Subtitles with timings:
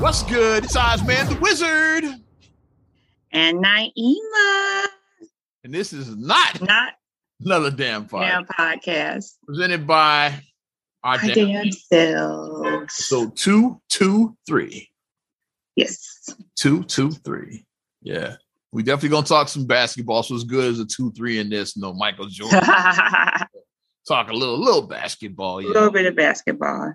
[0.00, 0.64] What's good?
[0.64, 2.04] It's Ozman the Wizard.
[3.32, 4.84] And Naima.
[5.64, 6.92] And this is not, not
[7.44, 8.20] another damn podcast.
[8.20, 9.34] Damn podcast.
[9.44, 10.40] Presented by
[11.02, 12.94] our, our damn, damn selves.
[12.94, 14.88] So two, two, three.
[15.74, 16.30] Yes.
[16.54, 17.66] Two, two, three.
[18.00, 18.36] Yeah.
[18.70, 20.22] We definitely gonna talk some basketball.
[20.22, 21.76] So as good as a two, three in this.
[21.76, 22.60] No Michael Jordan.
[24.06, 25.60] talk a little, little basketball.
[25.60, 25.70] Yeah.
[25.70, 26.94] A little bit of basketball.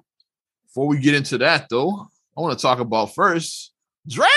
[0.67, 2.07] Before we get into that, though,
[2.37, 3.73] I want to talk about first
[4.07, 4.29] Drake.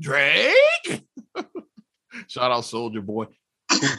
[0.00, 1.04] Drake.
[2.28, 3.26] Shout out Soulja Boy.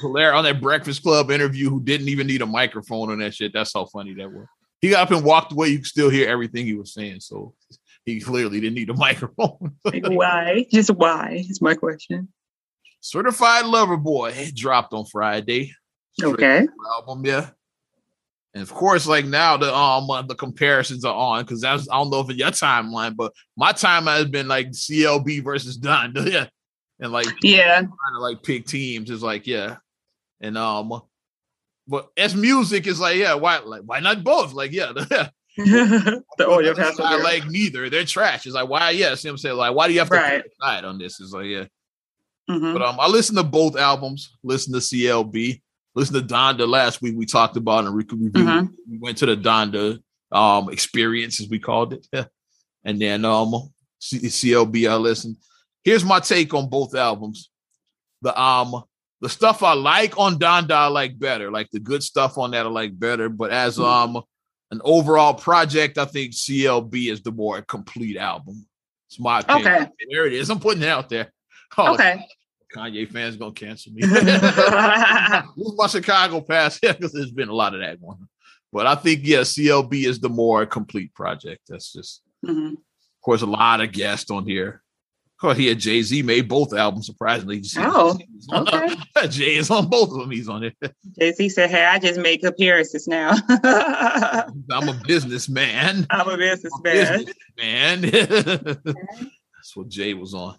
[0.01, 3.53] Hilarious on that Breakfast Club interview who didn't even need a microphone on that shit.
[3.53, 4.45] That's how funny that was.
[4.81, 5.69] He got up and walked away.
[5.69, 7.21] You could still hear everything he was saying.
[7.21, 7.53] So
[8.05, 9.75] he clearly didn't need a microphone.
[9.83, 10.65] why?
[10.71, 12.29] Just why is my question.
[12.99, 15.73] Certified Lover Boy dropped on Friday.
[16.21, 16.67] Okay.
[16.95, 17.49] Album, yeah.
[18.53, 21.95] And of course, like now the um uh, the comparisons are on because that's I
[21.95, 26.25] don't know if it's your timeline, but my timeline has been like CLB versus Donda,
[26.31, 26.45] yeah,
[26.99, 29.77] and like yeah, trying to like pick teams is like yeah,
[30.39, 31.01] and um,
[31.87, 34.53] but as music is like yeah, why like why not both?
[34.53, 34.91] Like yeah,
[35.57, 37.89] the, audio I like neither.
[37.89, 38.45] They're trash.
[38.45, 40.43] It's like why yeah, see what I'm saying like why do you have to right.
[40.43, 41.19] decide on this?
[41.19, 41.65] It's like yeah,
[42.51, 42.73] mm-hmm.
[42.73, 44.37] but um, I listen to both albums.
[44.43, 45.62] Listen to CLB
[45.95, 47.15] listen to Donda last week.
[47.15, 48.31] We talked about and review.
[48.31, 48.73] Mm-hmm.
[48.89, 49.99] We went to the Donda
[50.31, 52.07] um, experience, as we called it,
[52.83, 53.53] and then um,
[54.01, 54.89] CLB.
[54.89, 55.37] I listened.
[55.83, 57.49] Here's my take on both albums.
[58.21, 58.83] The um
[59.21, 61.51] the stuff I like on Donda I like better.
[61.51, 63.29] Like the good stuff on that I like better.
[63.29, 64.15] But as mm-hmm.
[64.15, 64.23] um
[64.71, 68.65] an overall project, I think CLB is the more complete album.
[69.07, 69.67] It's my opinion.
[69.67, 69.87] Okay.
[70.09, 70.49] There it is.
[70.49, 71.31] I'm putting it out there.
[71.75, 72.23] Oh, okay.
[72.73, 74.01] Kanye fans gonna cancel me.
[75.55, 78.27] Move my Chicago pass because there's been a lot of that one.
[78.71, 81.61] But I think yeah, CLB is the more complete project.
[81.69, 82.73] That's just, mm-hmm.
[82.73, 84.81] of course, a lot of guests on here.
[85.37, 87.05] Of course, he had Jay Z made both albums.
[87.05, 88.17] Surprisingly, oh,
[88.51, 88.95] okay.
[89.27, 90.31] Jay is on both of them.
[90.31, 90.75] He's on it.
[91.19, 93.35] Jay Z said, "Hey, I just make appearances now.
[93.49, 96.07] I'm a businessman.
[96.09, 97.25] I'm a businessman.
[97.57, 100.55] Man, that's what Jay was on."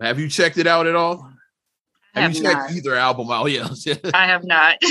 [0.00, 1.30] Have you checked it out at all?
[2.14, 2.72] Have, have you checked not.
[2.72, 3.46] either album out?
[3.46, 3.68] Yeah,
[4.14, 4.76] I have not.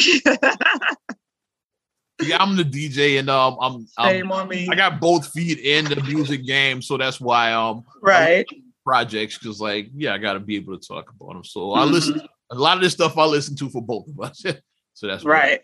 [2.21, 4.67] yeah, I'm the DJ, and um, I'm, I'm on me.
[4.71, 8.47] I got both feet in the music game, so that's why um, right
[8.89, 11.43] projects because like yeah, I got to be able to talk about them.
[11.43, 11.79] So mm-hmm.
[11.79, 12.21] I listen
[12.51, 13.17] a lot of this stuff.
[13.17, 14.43] I listen to for both of us.
[14.93, 15.61] so that's right.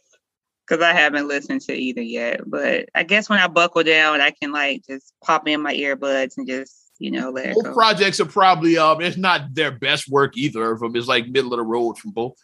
[0.67, 4.31] Because I haven't listened to either yet, but I guess when I buckle down, I
[4.31, 8.25] can like just pop in my earbuds and just you know, let both projects are
[8.25, 10.95] probably um it's not their best work either of them.
[10.95, 12.37] It's like middle of the road from both.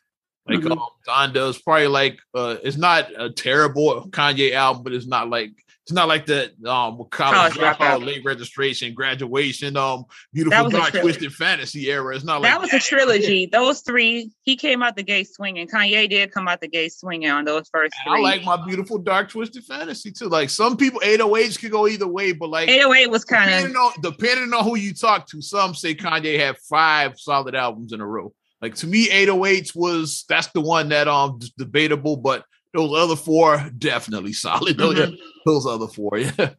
[0.48, 0.74] Like mm-hmm.
[0.74, 5.52] um, Donda's probably like uh it's not a terrible Kanye album, but it's not like
[5.92, 11.34] it's not like the um college, college dropout, late registration, graduation, um beautiful dark twisted
[11.34, 12.16] fantasy era.
[12.16, 12.82] It's not like that was that.
[12.82, 13.46] a trilogy.
[13.46, 15.68] Those three, he came out the gate swinging.
[15.68, 18.20] Kanye did come out the gate swinging on those first three.
[18.20, 20.30] I like my beautiful dark twisted fantasy too.
[20.30, 24.54] Like some people, 808s could go either way, but like 808 was kind of depending
[24.54, 25.42] on who you talk to.
[25.42, 28.34] Some say Kanye had five solid albums in a row.
[28.62, 33.70] Like to me, 808s was that's the one that um debatable, but those other four
[33.78, 34.78] definitely solid.
[34.78, 35.16] Mm-hmm.
[35.46, 36.52] Those other four, yeah.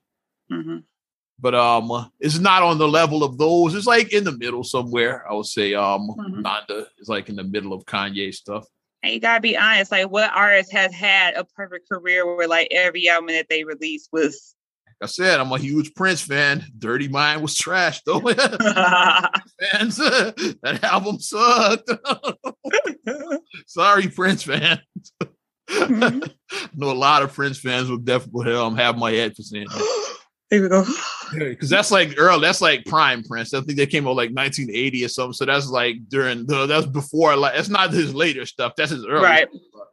[0.50, 0.78] Mm-hmm.
[1.38, 3.74] But um, it's not on the level of those.
[3.74, 5.28] It's like in the middle somewhere.
[5.28, 6.42] I would say um, mm-hmm.
[6.42, 8.66] Donda is like in the middle of Kanye stuff.
[9.02, 9.90] And you gotta be honest.
[9.90, 14.10] Like, what artist has had a perfect career where like every album that they released
[14.12, 14.54] was
[15.02, 16.64] I said, I'm a huge Prince fan.
[16.78, 18.20] Dirty Mind was trash, though.
[18.20, 18.36] Fans,
[19.96, 21.90] that album sucked.
[23.66, 24.78] Sorry, Prince fans.
[25.70, 26.24] Mm-hmm.
[26.52, 29.66] I know a lot of Prince fans will definitely um, have my head for saying
[29.68, 30.12] that.
[30.50, 30.84] Here we go.
[31.34, 33.54] Because that's like early, that's like prime Prince.
[33.54, 35.32] I think they came out like 1980 or something.
[35.32, 38.74] So that's like during the that's before like that's not his later stuff.
[38.76, 39.48] That's his early right.
[39.48, 39.86] Stuff.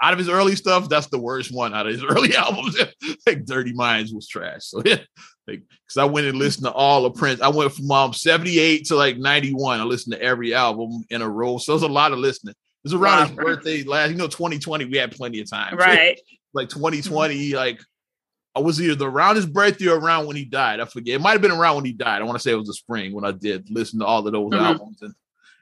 [0.00, 2.78] Out of his early stuff, that's the worst one out of his early albums.
[3.26, 4.66] like Dirty Minds was trash.
[4.66, 4.98] So yeah,
[5.48, 7.40] like because I went and listened to all of Prince.
[7.40, 9.80] I went from um 78 to like 91.
[9.80, 11.58] I listened to every album in a row.
[11.58, 12.54] So was a lot of listening.
[12.84, 14.10] It was around his birthday last.
[14.10, 15.76] You know, 2020, we had plenty of time.
[15.78, 16.20] Right.
[16.52, 17.80] like 2020, like
[18.54, 20.80] I was either around his birthday or around when he died.
[20.80, 21.16] I forget.
[21.16, 22.20] It might have been around when he died.
[22.20, 24.32] I want to say it was the spring when I did listen to all of
[24.32, 24.64] those mm-hmm.
[24.64, 25.02] albums.
[25.02, 25.14] And,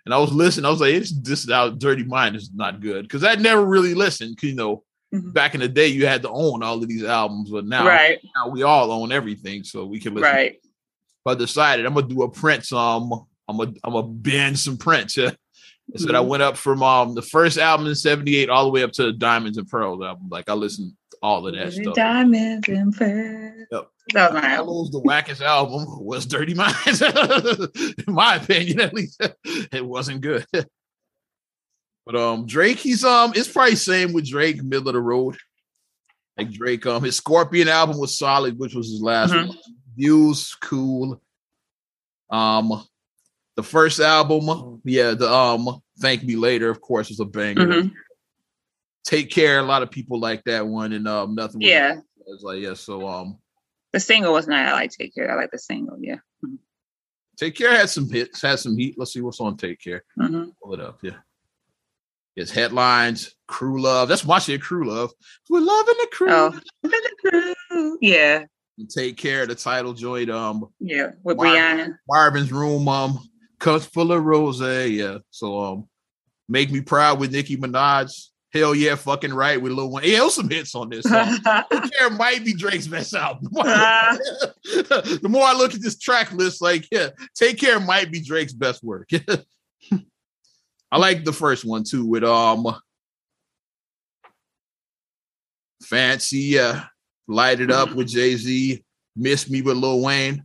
[0.05, 0.67] and I was listening.
[0.67, 3.09] I was like, it's this out dirty mind is not good.
[3.09, 4.43] Cause I never really listened.
[4.43, 4.85] You know,
[5.15, 5.31] mm-hmm.
[5.31, 8.19] back in the day you had to own all of these albums, but now, right.
[8.37, 9.65] now we all own everything.
[9.65, 10.31] So we can listen.
[10.31, 10.57] Right.
[11.25, 12.73] But I decided I'm gonna do a Prince.
[12.73, 15.17] Um, I'm gonna I'm gonna bend some Prince.
[15.97, 16.17] So mm-hmm.
[16.17, 19.05] I went up from um the first album in '78 all the way up to
[19.05, 20.29] the Diamonds and Pearls album.
[20.31, 21.95] Like I listened to all of that stuff.
[21.95, 23.67] Diamonds and pearls.
[23.71, 23.89] Yep.
[24.15, 24.89] That was my album.
[24.91, 27.03] the wackest album was Dirty Minds.
[28.07, 30.47] In my opinion, at least, it wasn't good.
[32.05, 35.37] But um, Drake, he's um, it's probably same with Drake, middle of the road.
[36.37, 39.47] Like Drake, um, his Scorpion album was solid, which was his last mm-hmm.
[39.47, 39.59] one.
[39.95, 41.23] Views, cool.
[42.29, 42.85] Um,
[43.57, 47.67] the first album, yeah, the um, Thank Me Later, of course, was a banger.
[47.67, 47.89] Mm-hmm.
[49.05, 51.61] Take Care, a lot of people like that one, and um, nothing.
[51.61, 51.97] Yeah,
[52.27, 53.39] it's like yeah, so um,
[53.93, 54.69] the single was not.
[54.69, 55.31] I like Take Care.
[55.31, 55.99] I like the single.
[56.01, 56.17] Yeah.
[56.45, 56.57] Mm-hmm.
[57.37, 58.95] Take Care had some hits, had some heat.
[58.97, 60.05] Let's see what's on Take Care.
[60.19, 60.51] Mm-hmm.
[60.63, 61.17] Pull it up, yeah.
[62.35, 64.09] It's headlines, crew love.
[64.09, 65.13] That's my shit, crew love.
[65.51, 66.29] We're loving the crew.
[66.31, 67.99] Oh, the crew.
[68.01, 68.45] Yeah.
[68.79, 70.31] And take care of the title joint.
[70.31, 71.97] Um, yeah, with Mar- Rihanna.
[72.09, 72.89] Marvin's room.
[72.89, 73.19] Um,
[73.63, 74.61] cups full of rose.
[74.61, 75.19] Yeah.
[75.31, 75.89] So um,
[76.49, 78.29] make me proud with Nicki Minaj.
[78.53, 80.11] Hell yeah, fucking right with Lil Wayne.
[80.11, 81.39] Yeah, some hits on this song.
[81.71, 83.49] Take Care might be Drake's best album.
[83.55, 88.53] the more I look at this track list, like, yeah, Take Care might be Drake's
[88.53, 89.09] best work.
[90.91, 92.67] I like the first one too with um
[95.85, 96.85] Fancy, yeah.
[97.27, 98.85] Light it up with Jay Z.
[99.17, 100.45] Miss Me with Lil Wayne.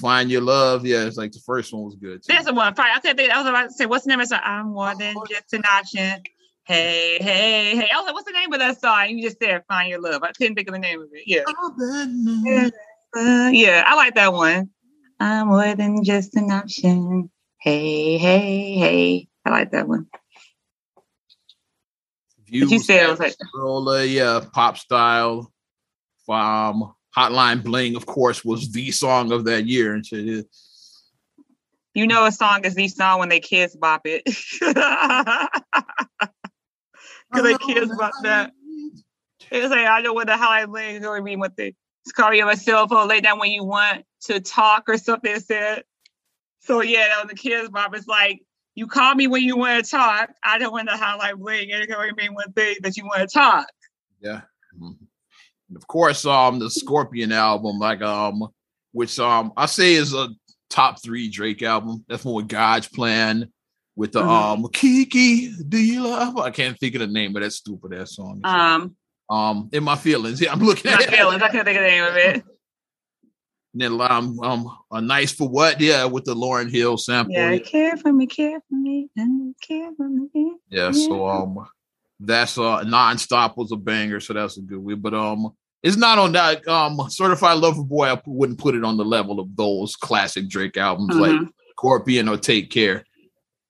[0.00, 0.84] Find Your Love.
[0.84, 2.22] Yeah, it's like the first one was good.
[2.22, 2.32] Too.
[2.32, 2.74] That's the one.
[2.76, 3.30] I couldn't think.
[3.30, 4.40] I was about to say, what's the name of the song?
[4.44, 6.22] I'm more than just an option.
[6.64, 7.88] Hey, hey, hey.
[7.92, 9.10] I was like, what's the name of that song?
[9.10, 10.22] You just said Find Your Love.
[10.22, 11.24] I couldn't think of the name of it.
[11.26, 11.44] Yeah.
[13.16, 14.70] Uh, yeah, I like that one.
[15.20, 17.30] I'm more than just an option.
[17.60, 19.28] Hey, hey, hey.
[19.44, 20.06] I like that one.
[22.46, 25.52] Views, you said it was like roller, yeah, pop style.
[26.28, 30.46] Um, Hotline Bling, of course, was the song of that year, and shit.
[31.94, 34.24] You know, a song is the song when they kids bop it.
[37.30, 38.52] Because they kids bop that.
[39.50, 41.74] It's like I know what the Hotline Bling is going to be with the
[42.14, 45.38] call you on a cell phone lay down when you want to talk or something.
[45.40, 45.82] Said.
[46.60, 47.94] So yeah, that was the kids bop.
[47.94, 48.42] It's like
[48.74, 50.30] you call me when you want to talk.
[50.42, 51.70] I don't want to highlight bling.
[51.70, 53.66] It's going to mean one thing that you want to talk.
[54.20, 54.42] Yeah.
[54.80, 55.03] Mm-hmm.
[55.76, 58.48] Of course, um, the Scorpion album, like um,
[58.92, 60.28] which um I say is a
[60.70, 62.04] top three Drake album.
[62.08, 63.50] That's one with God's Plan,
[63.96, 64.64] with the mm-hmm.
[64.64, 66.36] um Kiki, do you love?
[66.38, 68.40] I can't think of the name of that stupid ass song.
[68.44, 68.96] Um,
[69.30, 70.40] um, in my feelings.
[70.40, 71.42] Yeah, I'm looking at my feelings.
[71.42, 72.44] I can't think of the name of it.
[73.72, 75.80] And then um, um a nice for what?
[75.80, 77.34] Yeah, with the Lauryn Hill sample.
[77.34, 80.54] Yeah, care for me, care for me, and care for me.
[80.70, 81.66] Yeah, so um
[82.20, 84.94] that's uh nonstop was a banger, so that's a good way.
[84.94, 85.52] But um
[85.84, 89.38] it's not on that um certified lover boy, I wouldn't put it on the level
[89.38, 91.42] of those classic Drake albums mm-hmm.
[91.42, 93.04] like Scorpion or Take Care,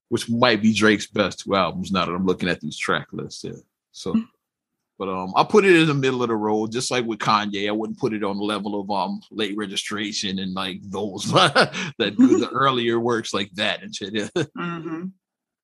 [0.08, 3.44] which might be Drake's best two albums now that I'm looking at these track lists.
[3.44, 3.52] Yeah.
[3.93, 4.26] So mm.
[4.96, 7.69] But um, I put it in the middle of the road, just like with Kanye.
[7.69, 12.14] I wouldn't put it on the level of um late registration and like those that
[12.17, 14.14] do the earlier works like that and shit.
[14.14, 15.06] mm-hmm.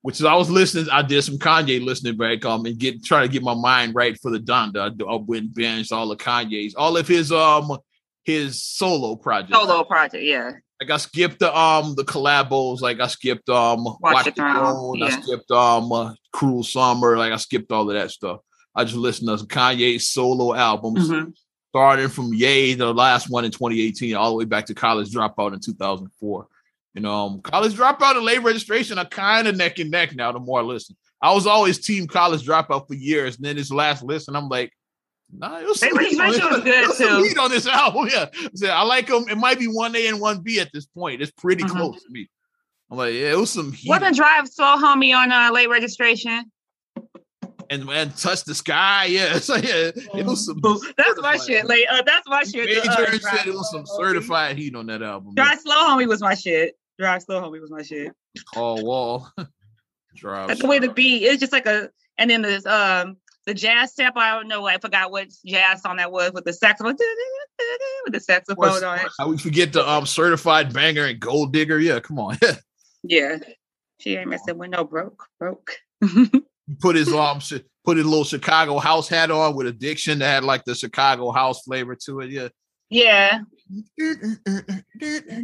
[0.02, 3.28] Which is I was listening, I did some Kanye listening back um and get trying
[3.28, 4.78] to get my mind right for the Donda.
[4.78, 7.76] I, I went and binged all of Kanye's, all of his um
[8.24, 9.54] his solo project.
[9.54, 10.52] Solo project, yeah.
[10.80, 14.98] Like I skipped the um the collabos, like I skipped um Watch, Watch the Throne,
[14.98, 15.06] yeah.
[15.06, 18.40] I skipped um uh, Cruel Summer, like I skipped all of that stuff.
[18.74, 21.30] I just listened to some Kanye's solo albums, mm-hmm.
[21.70, 25.52] starting from Ye, the last one in 2018, all the way back to College Dropout
[25.52, 26.46] in 2004.
[26.94, 30.32] You know, um, College Dropout and late registration are kind of neck and neck now.
[30.32, 33.70] The more I listen, I was always team College Dropout for years, and then this
[33.70, 34.72] last listen, I'm like,
[35.32, 37.22] Nah, it was, some heat on, was good too.
[37.22, 38.08] heat on this album.
[38.10, 38.26] Yeah,
[38.72, 39.28] I like them.
[39.28, 41.22] It might be one A and one B at this point.
[41.22, 41.76] It's pretty mm-hmm.
[41.76, 42.28] close to me.
[42.90, 43.70] I'm like, yeah, it was some.
[43.70, 43.88] Heat.
[43.88, 46.50] Wasn't Drive Slow Homie on uh, late registration?
[47.70, 49.06] and and touch the sky.
[49.06, 50.60] Yeah, so yeah, it was some.
[50.96, 51.66] That's my shit.
[51.66, 52.66] Like uh, that's my shit.
[52.66, 55.34] Major uh, said it was some certified heat on that album.
[55.34, 56.74] Drive slow, homie was my shit.
[57.00, 58.12] Drive slow, homie was my shit.
[58.52, 59.32] Call wall.
[60.14, 60.48] Drive.
[60.48, 61.22] That's the way the beat.
[61.22, 61.88] It's just like a,
[62.18, 63.16] and then there's um
[63.46, 64.12] the jazz step.
[64.16, 64.66] I don't know.
[64.66, 66.96] I forgot what jazz song that was with the saxophone.
[68.04, 69.08] With the saxophone on it.
[69.18, 71.78] How we forget the um certified banger and gold digger?
[71.78, 72.38] Yeah, come on.
[73.02, 73.36] yeah,
[73.98, 75.76] she ain't messing with no broke, broke
[76.78, 77.40] put his um
[77.84, 81.62] put his little Chicago house hat on with addiction that had like the Chicago house
[81.62, 82.30] flavor to it.
[82.30, 82.48] Yeah.
[82.88, 83.40] Yeah.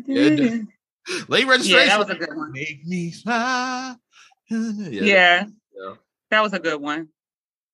[0.07, 0.59] yeah.
[1.29, 1.89] Late registration.
[1.89, 2.53] Yeah, that was a good one.
[2.53, 3.99] Make me smile.
[4.49, 4.87] Yeah.
[4.89, 5.45] yeah.
[5.77, 5.95] yeah.
[6.31, 7.09] That was a good one.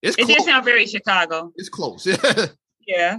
[0.00, 0.38] It's it close.
[0.38, 1.52] did sound very Chicago.
[1.56, 2.06] It's close.
[2.24, 2.46] Yeah.
[2.86, 3.18] yeah.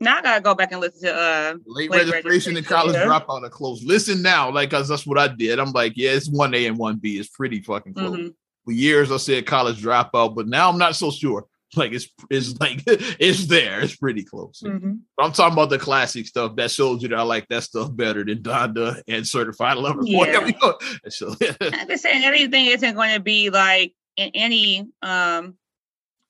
[0.00, 2.94] Now I gotta go back and listen to uh late, late registration, registration and college
[2.94, 3.04] yeah.
[3.04, 3.82] dropout are close.
[3.82, 5.58] Listen now, like cause that's what I did.
[5.58, 7.18] I'm like, yeah, it's one A and one B.
[7.18, 8.16] It's pretty fucking close.
[8.16, 8.28] Mm-hmm.
[8.66, 11.46] For years, I said college dropout, but now I'm not so sure.
[11.76, 13.80] Like it's it's like it's there.
[13.80, 14.62] It's pretty close.
[14.64, 14.94] Mm-hmm.
[15.18, 18.24] I'm talking about the classic stuff that shows you that I like that stuff better
[18.24, 20.50] than Donda and Certified Lover yeah.
[20.60, 20.72] Boy.
[21.08, 25.54] so, I'm just saying everything isn't going to be like in any um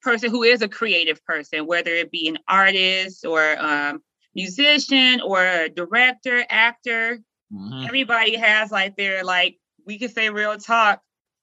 [0.03, 4.03] person who is a creative person, whether it be an artist or um
[4.35, 7.19] musician or a director, actor.
[7.53, 7.87] Mm-hmm.
[7.87, 11.01] Everybody has like their like we could say real talk.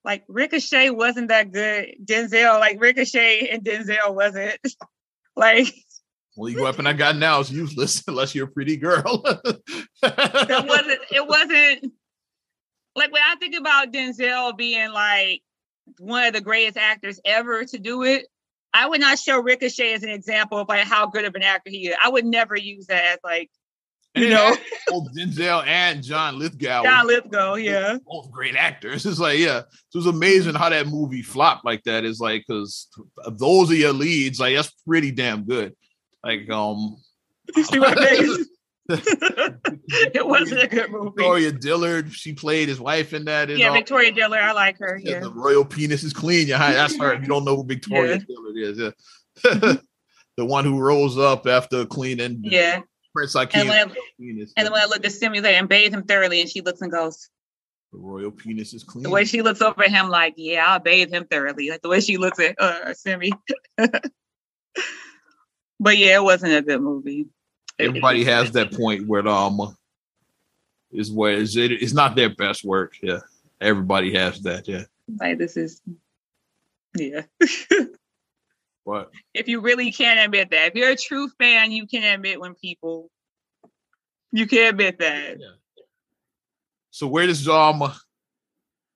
[0.07, 1.95] Like Ricochet wasn't that good.
[2.01, 4.57] Denzel, like Ricochet and Denzel wasn't
[5.35, 5.67] like
[6.37, 9.21] well, the weapon I got now is useless unless you're a pretty girl.
[9.25, 10.99] it wasn't.
[11.11, 11.93] It wasn't
[12.95, 15.41] like when I think about Denzel being like
[15.99, 18.27] one of the greatest actors ever to do it.
[18.73, 21.69] I would not show Ricochet as an example of like how good of an actor
[21.69, 21.95] he is.
[22.01, 23.49] I would never use that as like,
[24.17, 24.55] you know,
[24.87, 26.83] both Denzel and John Lithgow.
[26.83, 29.05] John Lithgow, yeah, both great actors.
[29.05, 32.05] It's like, yeah, so it's amazing how that movie flopped like that.
[32.05, 32.87] Is like because
[33.31, 34.39] those are your leads.
[34.39, 35.75] Like that's pretty damn good.
[36.23, 36.97] Like, um,
[37.55, 38.47] you see my face?
[38.89, 41.11] it wasn't a good movie.
[41.15, 43.49] Victoria Dillard, she played his wife in that.
[43.49, 43.73] Yeah, all.
[43.73, 44.99] Victoria Dillard, I like her.
[45.03, 46.47] Yeah, the royal penis is clean.
[46.47, 47.13] Yeah, that's her.
[47.13, 48.23] If you don't know who Victoria yeah.
[48.27, 49.75] Dillard is, yeah,
[50.37, 52.39] the one who rolls up after cleaning.
[52.43, 52.81] Yeah,
[53.17, 53.69] Prince I can't.
[53.69, 56.61] And, penis, and then when I look at Simulator and bathe him thoroughly, and she
[56.61, 57.29] looks and goes.
[57.91, 59.03] The royal penis is clean.
[59.03, 61.69] The way she looks over at him, like, yeah, I'll bathe him thoroughly.
[61.69, 63.31] Like the way she looks at uh, Semmi.
[65.79, 67.27] but yeah, it wasn't a good movie
[67.79, 69.75] everybody has that point where um
[70.91, 72.93] is where is it it's not their best work.
[73.01, 73.19] Yeah.
[73.59, 74.83] Everybody has that, yeah.
[75.19, 75.81] Like this is
[76.95, 77.23] yeah.
[78.87, 79.11] what?
[79.33, 80.69] If you really can't admit that.
[80.69, 83.11] If you're a true fan, you can admit when people
[84.31, 85.39] you can admit that.
[85.39, 85.47] Yeah.
[86.91, 87.83] So where does um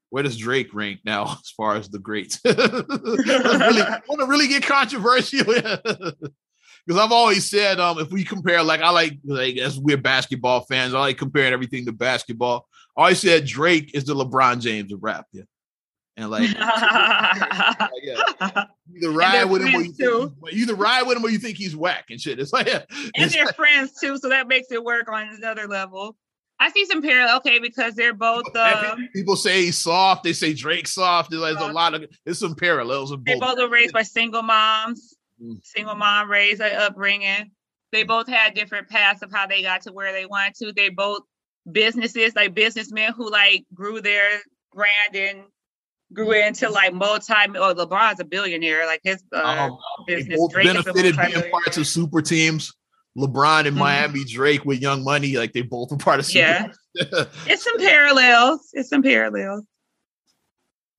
[0.10, 2.40] where does Drake rank now as far as the greats?
[2.46, 8.82] really, want to really get controversial because I've always said, um, if we compare, like
[8.82, 12.66] I like, like as we're basketball fans, I like comparing everything to basketball.
[12.98, 15.44] I always said Drake is the LeBron James of rap, yeah.
[16.22, 16.50] And like,
[18.04, 21.58] yeah, either ride with him or you think, either ride with him or you think
[21.58, 22.40] he's whack and shit.
[22.40, 22.84] It's like, yeah.
[23.16, 26.16] and they're friends too, so that makes it work on another level.
[26.60, 28.56] I see some parallel, okay, because they're both.
[28.56, 30.24] Um, people say he's soft.
[30.24, 31.32] They say Drake's soft.
[31.32, 33.12] There's, a lot of there's some parallels.
[33.26, 35.16] They both were raised by single moms
[35.64, 37.52] single mom raised her upbringing.
[37.92, 40.72] They both had different paths of how they got to where they wanted to.
[40.72, 41.24] They both
[41.70, 44.40] businesses, like businessmen who like grew their
[44.74, 45.44] brand and
[46.14, 47.34] grew into like multi.
[47.56, 48.86] Oh, LeBron's a billionaire.
[48.86, 49.78] Like his uh, um,
[50.08, 50.38] business.
[50.38, 52.74] Both Drake benefited being parts of super teams.
[53.18, 53.80] LeBron in mm-hmm.
[53.80, 56.26] Miami, Drake with Young Money, like they both are part of.
[56.26, 56.68] Super yeah,
[57.46, 58.70] it's some parallels.
[58.74, 59.66] It's some parallels.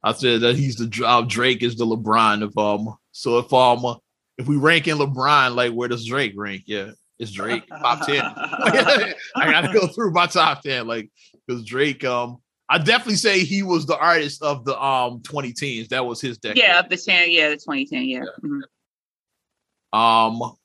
[0.02, 2.96] I said that he's the uh, Drake is the LeBron of um.
[3.12, 3.96] So if um
[4.36, 6.64] if we rank in LeBron, like where does Drake rank?
[6.66, 8.22] Yeah, it's Drake top ten.
[8.36, 11.10] I gotta go through my top ten, like
[11.46, 12.04] because Drake.
[12.04, 12.41] Um,
[12.72, 15.88] I definitely say he was the artist of the um 20 teens.
[15.88, 16.56] That was his decade.
[16.56, 17.30] Yeah, of the ten.
[17.30, 18.04] Yeah, the 2010.
[18.04, 18.18] Yeah.
[18.18, 18.24] yeah.
[18.42, 19.98] Mm-hmm.
[19.98, 20.56] Um,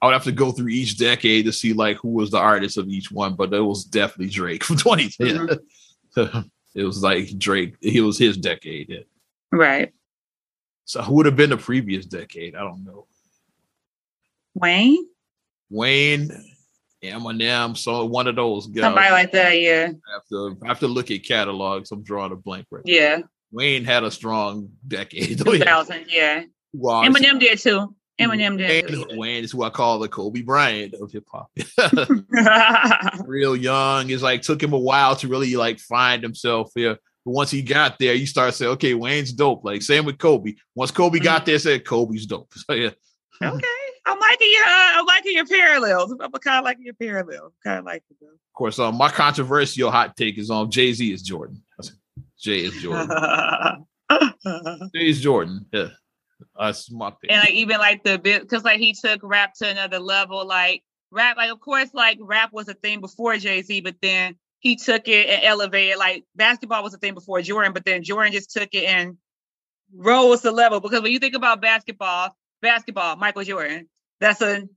[0.00, 2.78] I would have to go through each decade to see like who was the artist
[2.78, 5.58] of each one, but it was definitely Drake from 2010.
[6.16, 6.40] Mm-hmm.
[6.76, 7.74] it was like Drake.
[7.80, 8.90] He was his decade.
[8.90, 9.00] Yeah.
[9.50, 9.92] Right.
[10.84, 12.54] So who would have been the previous decade?
[12.54, 13.08] I don't know.
[14.54, 15.08] Wayne.
[15.70, 16.30] Wayne,
[17.02, 17.76] Eminem.
[17.76, 18.82] So one of those guys.
[18.82, 19.90] Somebody like that, yeah.
[20.08, 21.90] I have to I have to look at catalogs.
[21.92, 22.82] I'm drawing a blank right.
[22.84, 23.16] Yeah.
[23.16, 23.24] Now.
[23.52, 25.38] Wayne had a strong decade.
[25.44, 26.44] 2000, yeah.
[26.72, 27.94] Well, Eminem did too.
[28.20, 28.90] Eminem did.
[28.90, 31.50] Wayne, Wayne is who I call the Kobe Bryant of hip hop.
[33.26, 34.10] Real young.
[34.10, 36.98] It's like took him a while to really like find himself here.
[37.24, 39.64] But once he got there, you start saying, okay, Wayne's dope.
[39.64, 40.54] Like same with Kobe.
[40.74, 41.24] Once Kobe mm-hmm.
[41.24, 42.52] got there, said Kobe's dope.
[42.68, 42.90] So yeah.
[43.42, 43.66] Okay.
[44.10, 46.14] I'm liking your uh, I'm liking your parallels.
[46.20, 47.52] I'm kind of liking your parallels.
[47.64, 48.26] Kind of like it though.
[48.26, 51.62] Of course, um, my controversial hot take is on um, Jay Z is Jordan.
[52.38, 53.08] Jay is Jordan.
[54.94, 55.66] Jay is Jordan.
[55.72, 55.88] Yeah.
[56.58, 57.30] That's my pick.
[57.30, 60.46] And like even like the bit because like he took rap to another level.
[60.46, 64.36] Like rap, like of course, like rap was a thing before Jay Z, but then
[64.58, 65.98] he took it and elevated.
[65.98, 69.16] Like basketball was a thing before Jordan, but then Jordan just took it and
[69.94, 70.80] rose the level.
[70.80, 73.88] Because when you think about basketball, basketball, Michael Jordan,
[74.20, 74.68] that's a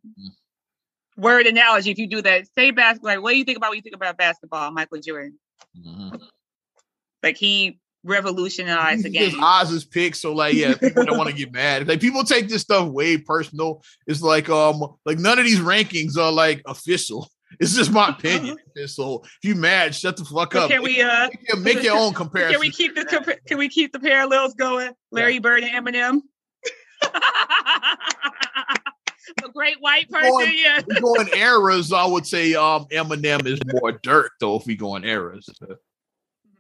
[1.18, 1.92] word analogy.
[1.92, 3.12] If you do that, say basketball.
[3.12, 5.38] Like, what do you think about when you think about basketball, Michael Jordan?
[5.78, 6.16] Mm-hmm.
[7.22, 9.42] Like he revolutionized the game.
[9.42, 11.88] Oz's pick, so like, yeah, people don't want to get mad.
[11.88, 13.82] Like people take this stuff way personal.
[14.08, 17.30] It's like um, like none of these rankings are like official.
[17.60, 18.58] It's just my opinion.
[18.88, 20.72] so if you mad, shut the fuck up.
[20.72, 22.54] Can we uh make, make your own comparison?
[22.54, 24.92] Can we keep the can we keep the parallels going?
[25.12, 25.38] Larry.
[25.38, 26.22] Bird and Eminem.
[29.44, 30.30] A great white person.
[30.30, 30.82] Going, yeah.
[31.00, 34.56] going eras, I would say um Eminem is more Dirk though.
[34.56, 35.50] If we go in eras,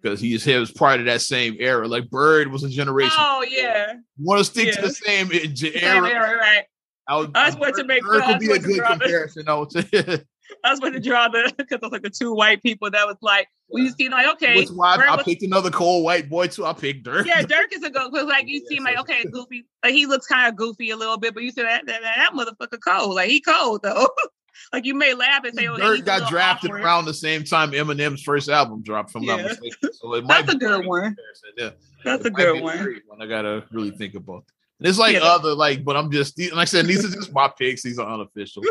[0.01, 1.87] because he's he was part of that same era.
[1.87, 3.15] Like Bird was a generation.
[3.17, 3.93] Oh yeah.
[4.19, 4.73] Want to stick yeah.
[4.73, 6.65] to the same, uh, era, same era, right?
[7.07, 8.03] I was, about to make.
[8.03, 9.47] Bird could be a good comparison.
[9.47, 9.85] I would say.
[10.63, 13.05] I was going to draw the because I was like the two white people that
[13.05, 16.29] was like we you see like okay, which why I, I picked another cold white
[16.29, 16.65] boy too.
[16.65, 17.25] I picked Dirk.
[17.25, 20.05] Yeah, Dirk is a good because like you yeah, see like okay, goofy, like he
[20.05, 23.15] looks kind of goofy a little bit, but you see that that, that motherfucker cold,
[23.15, 24.07] like he cold though.
[24.73, 26.83] like you may laugh and say, "Oh, Dirk got drafted awkward.
[26.83, 29.37] around the same time Eminem's first album dropped." From yeah.
[29.37, 31.15] mistaken, so it might that's a good one.
[31.57, 31.71] Yeah,
[32.03, 32.99] that's it a good one.
[33.07, 33.21] one.
[33.21, 34.45] I gotta really think about.
[34.79, 35.21] And it's like yeah.
[35.21, 37.83] other like, but I'm just like I said, these are just my picks.
[37.83, 38.63] These are unofficial.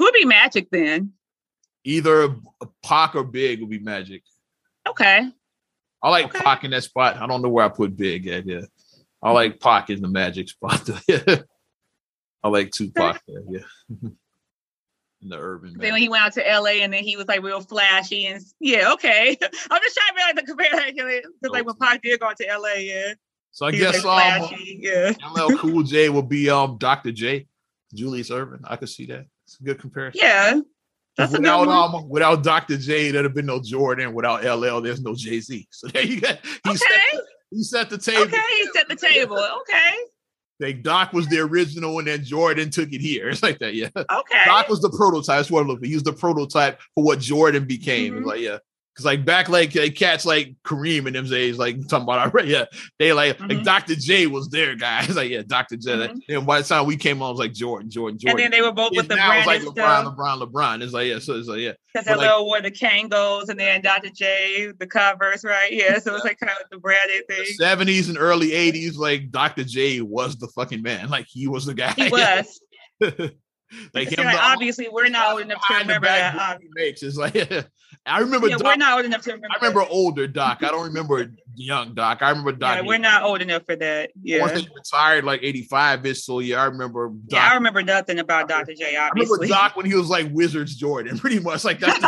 [0.00, 1.12] Who would be Magic then?
[1.84, 2.34] Either
[2.82, 4.22] Pac or Big would be Magic.
[4.88, 5.30] Okay.
[6.02, 6.38] I like okay.
[6.38, 7.18] Pac in that spot.
[7.18, 8.46] I don't know where I put Big at.
[8.46, 8.62] Yeah,
[9.22, 10.88] I like Pac in the Magic spot.
[12.42, 13.42] I like Tupac there.
[13.50, 13.60] Yeah.
[15.20, 15.76] in the urban.
[15.76, 18.42] Then when he went out to LA and then he was like real flashy and
[18.58, 19.36] yeah, okay.
[19.70, 22.38] I'm just trying to be like to compare because like when Pac did go out
[22.38, 23.12] to LA, yeah.
[23.50, 25.12] So I he guess like um, yeah.
[25.36, 27.12] LL Cool J will be um Dr.
[27.12, 27.46] J,
[27.92, 28.62] Julius Erving.
[28.64, 29.26] I could see that.
[29.50, 30.20] It's a good comparison.
[30.22, 30.60] Yeah.
[31.16, 32.76] That's without um, without Dr.
[32.76, 34.14] J, there'd have been no Jordan.
[34.14, 35.66] Without LL, there's no Jay Z.
[35.70, 36.28] So there you go.
[36.28, 36.76] He, okay.
[36.76, 38.22] set the, he set the table.
[38.22, 39.36] Okay, he set the table.
[39.36, 39.96] Okay.
[40.60, 43.28] Like Doc was the original, and then Jordan took it here.
[43.30, 43.88] It's like that, yeah.
[43.96, 44.44] Okay.
[44.44, 45.38] Doc was the prototype.
[45.38, 45.84] That's what I look.
[45.84, 48.14] He was the prototype for what Jordan became.
[48.14, 48.24] Mm-hmm.
[48.26, 48.58] Like, yeah.
[49.00, 52.50] Cause like back like, like cats like Kareem and them days, like talking about already,
[52.50, 52.66] yeah,
[52.98, 53.48] they like mm-hmm.
[53.48, 53.94] like Dr.
[53.94, 55.08] J was there, guys.
[55.16, 55.78] like yeah, Dr.
[55.78, 55.92] J.
[55.92, 56.18] Mm-hmm.
[56.28, 58.44] And by the time we came on, it was like Jordan, Jordan, Jordan.
[58.44, 60.82] And then they were both with the now it's like LeBron, LeBron, LeBron.
[60.82, 61.72] It's like yeah, so it's like yeah.
[61.94, 64.10] Because they like, wore the Kangols and then Dr.
[64.10, 65.72] J, the Converse, right?
[65.72, 67.46] Yeah, so it's like kind of the branded thing.
[67.56, 69.64] Seventies and early eighties, like Dr.
[69.64, 71.08] J was the fucking man.
[71.08, 71.92] Like he was the guy.
[71.92, 72.60] He was.
[73.94, 76.58] like him, like, obviously we're not old enough to remember that.
[76.60, 77.36] He makes it's like
[78.06, 78.48] I remember.
[78.48, 79.48] Yeah, Doc, we're not old enough to remember.
[79.52, 79.90] I remember that.
[79.90, 80.62] older Doc.
[80.62, 82.22] I don't remember young Doc.
[82.22, 82.76] I remember Doc.
[82.76, 84.10] Yeah, we're not old enough for that.
[84.22, 86.24] Yeah, once he retired, like eighty five ish.
[86.24, 87.08] So yeah, I remember.
[87.08, 87.18] Doc.
[87.30, 88.96] Yeah, I remember nothing about Doctor J.
[88.96, 92.04] Obviously, I remember Doc when he was like Wizards Jordan, pretty much like that's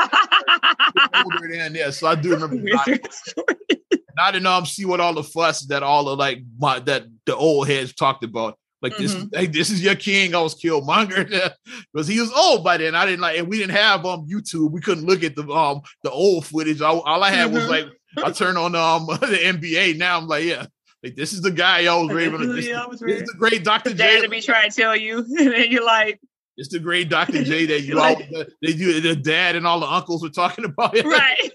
[1.15, 1.91] older than yeah.
[1.91, 3.57] So I do remember Wizards Jordan.
[3.91, 7.05] And I didn't um, see what all the fuss that all the like my that
[7.25, 8.59] the old heads talked about.
[8.83, 9.39] Like this, mm-hmm.
[9.39, 10.35] hey, this is your king.
[10.35, 11.55] I was Killmonger
[11.93, 12.97] because he was old by then.
[12.97, 14.73] I didn't like, and we didn't have um YouTube.
[14.73, 16.81] We couldn't look at the um the old footage.
[16.81, 17.55] All, all I had mm-hmm.
[17.55, 17.87] was like,
[18.23, 19.99] I turn on um the NBA.
[19.99, 20.67] Now I'm like, yeah,
[21.05, 22.41] like this is the guy y'all was raving.
[22.41, 24.21] This, yeah, this is the great Doctor J.
[24.21, 26.21] To be trying to tell you, and you're like,
[26.57, 27.45] it's the great Dr.
[27.45, 28.17] J that you all
[28.61, 31.05] they do the dad and all the uncles were talking about it.
[31.07, 31.51] Right.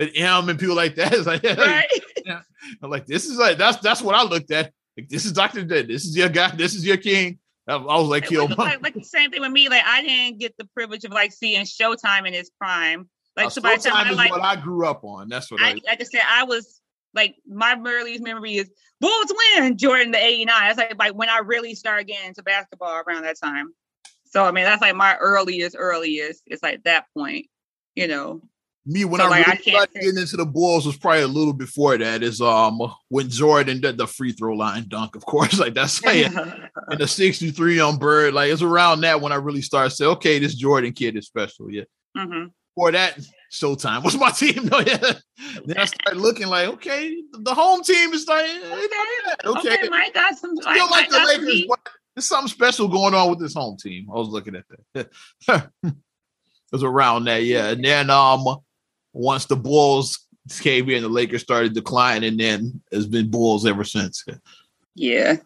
[0.00, 1.12] and M and people like that.
[1.12, 1.86] It's like, yeah, right.
[2.24, 2.40] yeah.
[2.82, 4.72] I'm like, this is like that's that's what I looked at.
[4.96, 5.64] Like, this is Dr.
[5.64, 5.88] Dead.
[5.88, 6.54] This is your guy.
[6.54, 7.38] This is your king.
[7.66, 9.68] I, was like, yo, like, like, the same thing with me.
[9.70, 13.08] Like, I didn't get the privilege of like seeing Showtime in his prime.
[13.36, 15.28] Like, uh, so by the time I, like, what I grew up on.
[15.28, 16.00] That's what I, I like.
[16.00, 16.80] I said, I was
[17.14, 20.46] like, my earliest memory is Bulls win Jordan the '89.
[20.46, 23.72] That's like, like when I really started getting into basketball around that time.
[24.26, 26.42] So I mean, that's like my earliest, earliest.
[26.46, 27.46] It's like that point,
[27.94, 28.42] you know
[28.86, 31.28] me when so I like, really I started getting into the Bulls was probably a
[31.28, 32.22] little before that.
[32.22, 35.58] Is um when Jordan did the free throw line dunk, of course.
[35.64, 38.34] Like that's like in the '63 on Bird.
[38.34, 41.70] Like it's around that when I really started say, okay, this Jordan kid is special.
[41.70, 41.84] Yeah.
[42.16, 42.48] Mm-hmm.
[42.74, 43.18] For that,
[43.50, 44.66] Showtime was my team.
[44.66, 45.14] No, yeah.
[45.64, 48.86] then I started looking like, okay, the home team is like, okay,
[49.46, 50.56] okay, okay Mike got some.
[50.56, 51.66] Still like the Lakers,
[52.14, 54.08] there's something special going on with this home team.
[54.10, 55.08] I was looking at that.
[55.82, 55.94] it
[56.72, 57.68] was around that, yeah.
[57.68, 58.44] And then um
[59.14, 60.26] once the Bulls
[60.60, 64.24] came in, the Lakers started declining, and then it's been Bulls ever since.
[64.94, 65.36] Yeah.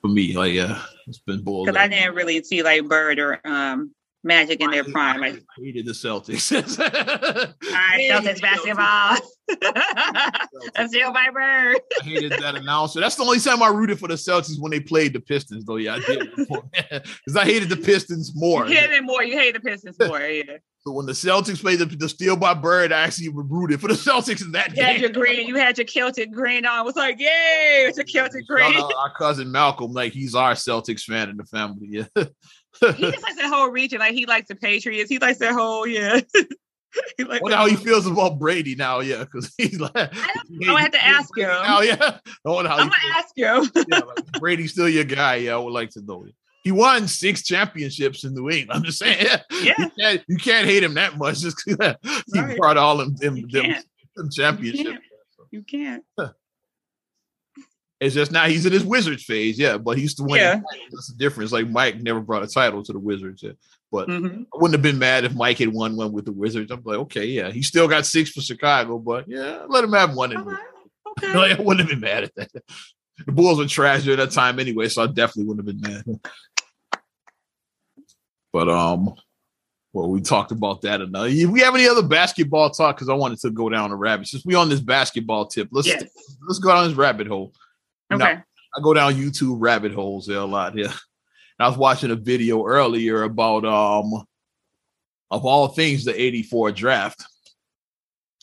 [0.00, 1.66] For me, like yeah, it's been Bulls.
[1.66, 3.92] Because I didn't really see like Bird or um
[4.24, 5.22] Magic in their prime.
[5.22, 6.50] I hated the Celtics.
[6.80, 9.16] All right, Celtics basketball.
[10.74, 11.78] That's still my bird.
[12.00, 12.98] I hated that announcer.
[12.98, 15.76] That's the only time I rooted for the Celtics when they played the Pistons, though.
[15.76, 16.30] Yeah, I did.
[16.36, 18.66] Because I hated the Pistons more.
[18.66, 19.22] You hated more.
[19.22, 20.20] You hate the Pistons more.
[20.20, 20.58] Yeah.
[20.88, 23.94] So when the Celtics played the, the Steal by Bird, I actually rooted for the
[24.08, 24.84] Celtics in that you game.
[24.84, 26.80] Had your green, you had your Celtic green on.
[26.80, 28.74] It was like, yay, it's a Celtic green.
[28.74, 31.88] Our cousin Malcolm, like he's our Celtics fan in the family.
[31.90, 32.24] Yeah
[32.80, 33.98] he just likes that whole region.
[33.98, 35.10] Like he likes the Patriots.
[35.10, 36.20] He likes that whole yeah.
[37.16, 39.00] he how he feels about Brady now.
[39.00, 39.92] Yeah, because he's like.
[39.94, 40.76] I don't.
[40.76, 41.48] I have to ask him.
[41.48, 42.18] Now, yeah.
[42.46, 43.84] I wonder how I'm gonna ask you.
[43.88, 45.36] yeah, like, Brady's still your guy.
[45.36, 46.26] Yeah, I would like to know.
[46.68, 48.72] He won six championships in New England.
[48.74, 49.24] I'm just saying.
[49.24, 49.74] Yeah, yeah.
[49.78, 51.40] You, can't, you can't hate him that much.
[51.40, 52.58] Just he right.
[52.58, 53.74] brought all them, them, them,
[54.14, 55.00] them championships.
[55.50, 56.04] You can't.
[56.18, 56.34] You can't.
[58.00, 59.78] It's just now he's in his Wizards phase, yeah.
[59.78, 60.40] But he's the win.
[60.40, 60.60] Yeah.
[60.90, 61.52] That's the difference.
[61.52, 63.52] Like Mike never brought a title to the Wizards, yeah.
[63.90, 64.42] But mm-hmm.
[64.42, 66.70] I wouldn't have been mad if Mike had won one with the Wizards.
[66.70, 70.14] I'm like, okay, yeah, he still got six for Chicago, but yeah, let him have
[70.14, 70.36] one.
[70.36, 70.62] Okay.
[71.24, 71.34] okay.
[71.34, 72.50] Like, I wouldn't have been mad at that.
[73.26, 76.04] The Bulls were trash during that time anyway, so I definitely wouldn't have been mad.
[78.58, 79.14] But um,
[79.92, 81.28] well, we talked about that enough.
[81.28, 84.26] If we have any other basketball talk, because I wanted to go down a rabbit.
[84.26, 86.02] Since we on this basketball tip, let's yes.
[86.48, 87.52] let's go down this rabbit hole.
[88.12, 88.18] Okay.
[88.18, 88.44] Now,
[88.76, 90.76] I go down YouTube rabbit holes there a lot.
[90.76, 90.92] Yeah.
[91.60, 94.24] I was watching a video earlier about um
[95.30, 97.24] of all things the 84 draft.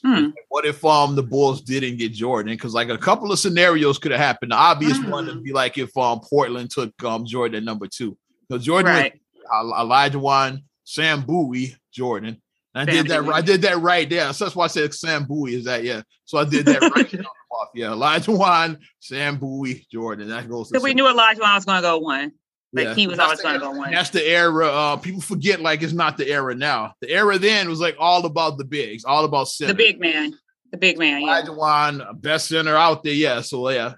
[0.01, 0.30] Hmm.
[0.47, 2.54] What if um the Bulls didn't get Jordan?
[2.54, 4.54] Because like a couple of scenarios could have happened.
[4.54, 5.10] The obvious mm.
[5.10, 8.17] one would be like if um Portland took um Jordan at number two.
[8.47, 9.21] Because Jordan right.
[9.51, 12.41] Olajuwon, Sam Bowie, Jordan.
[12.73, 13.23] And I Sam did that.
[13.23, 13.34] Bowie.
[13.34, 14.34] I did that right there.
[14.34, 15.84] So that's why I said Sam Bowie is that.
[15.84, 16.01] Yeah.
[16.25, 17.69] So I did that right off.
[17.73, 20.29] Yeah, Olajuwon, Sam Bowie, Jordan.
[20.29, 20.69] That goes.
[20.69, 22.31] So we knew Olajuwon was going to go one.
[22.73, 22.93] Like yeah.
[22.93, 23.91] he was always going to go one.
[23.91, 24.67] That's the era.
[24.67, 26.93] Uh, people forget like it's not the era now.
[26.99, 29.71] The era then was like all about the bigs, all about center.
[29.71, 30.38] The big man.
[30.71, 31.21] The big man.
[31.21, 31.43] Yeah.
[31.43, 33.13] Olajuwon, best center out there.
[33.13, 33.39] Yeah.
[33.39, 33.93] So yeah.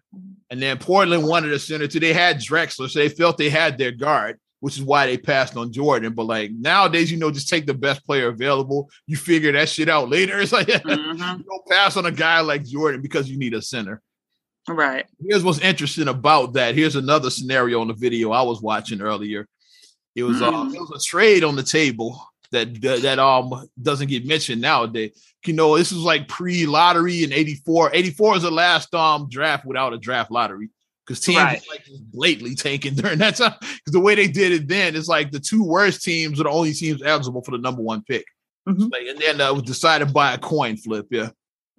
[0.51, 1.99] And then Portland wanted a center too.
[1.99, 5.55] They had Drexler, so they felt they had their guard which is why they passed
[5.55, 6.13] on Jordan.
[6.13, 8.89] But like nowadays, you know, just take the best player available.
[9.05, 10.39] You figure that shit out later.
[10.47, 11.37] It's like mm-hmm.
[11.39, 14.01] you don't pass on a guy like Jordan because you need a center.
[14.67, 15.05] Right.
[15.25, 16.75] Here's what's interesting about that.
[16.75, 19.47] Here's another scenario on the video I was watching earlier.
[20.15, 20.55] It was mm-hmm.
[20.55, 24.61] um, it was a trade on the table that that, that um doesn't get mentioned
[24.61, 25.23] nowadays.
[25.45, 27.91] You know, this is like pre-lottery in 84.
[27.93, 30.69] 84 is the last um draft without a draft lottery
[31.07, 31.63] because teams right.
[31.69, 33.55] like blatantly tanking during that time.
[33.59, 36.49] Because the way they did it then is like the two worst teams are the
[36.49, 38.25] only teams eligible for the number one pick.
[38.67, 38.87] Mm-hmm.
[38.91, 41.07] Like, and then uh, was decided by a coin flip.
[41.09, 41.29] Yeah.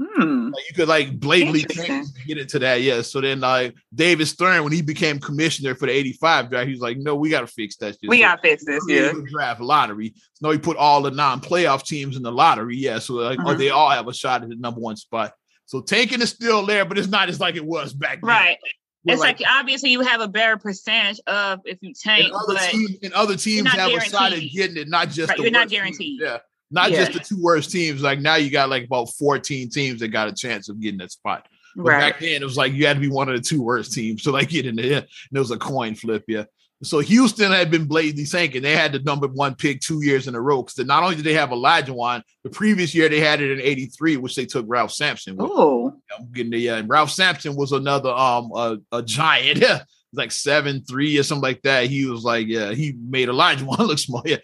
[0.01, 0.51] Hmm.
[0.51, 3.03] Like you could like blatantly get into that, yeah.
[3.03, 6.81] So then, like David Stern, when he became commissioner for the '85 draft, he was
[6.81, 9.13] like, "No, we got to fix that shit." We so, got to fix this, yeah.
[9.27, 10.15] Draft lottery.
[10.35, 13.01] So no, he put all the non-playoff teams in the lottery, yeah.
[13.01, 13.49] So like, mm-hmm.
[13.49, 15.33] oh, they all have a shot at the number one spot.
[15.67, 18.29] So tanking is still there, but it's not as like it was back then.
[18.29, 18.59] Right
[19.05, 22.55] it's like, like, obviously you have a better percentage of if you tank, and other,
[22.55, 25.51] but teams, and other teams have a shot at getting it, not just right, you're
[25.51, 26.19] not guaranteed.
[26.19, 26.23] Teams.
[26.23, 26.39] Yeah,
[26.71, 27.05] not yeah.
[27.05, 28.03] just the two worst teams.
[28.03, 31.13] Like now you got like about 14 teams that got a chance of getting that
[31.13, 31.47] spot.
[31.77, 32.13] But right.
[32.13, 34.25] back then it was like you had to be one of the two worst teams
[34.25, 34.99] to like get in there.
[34.99, 36.45] And it was a coin flip, yeah.
[36.83, 38.63] So Houston had been blatantly sinking.
[38.63, 40.63] They had the number one pick two years in a row.
[40.63, 44.17] Because not only did they have Olajuwon, the previous year they had it in '83,
[44.19, 45.37] which they took Ralph Sampson.
[45.41, 49.65] Oh, I'm getting the uh, Ralph Sampson was another um a, a giant,
[50.13, 51.87] like seven three or something like that.
[51.87, 54.23] He was like, yeah, he made Olajuwon look small.
[54.25, 54.37] Yeah,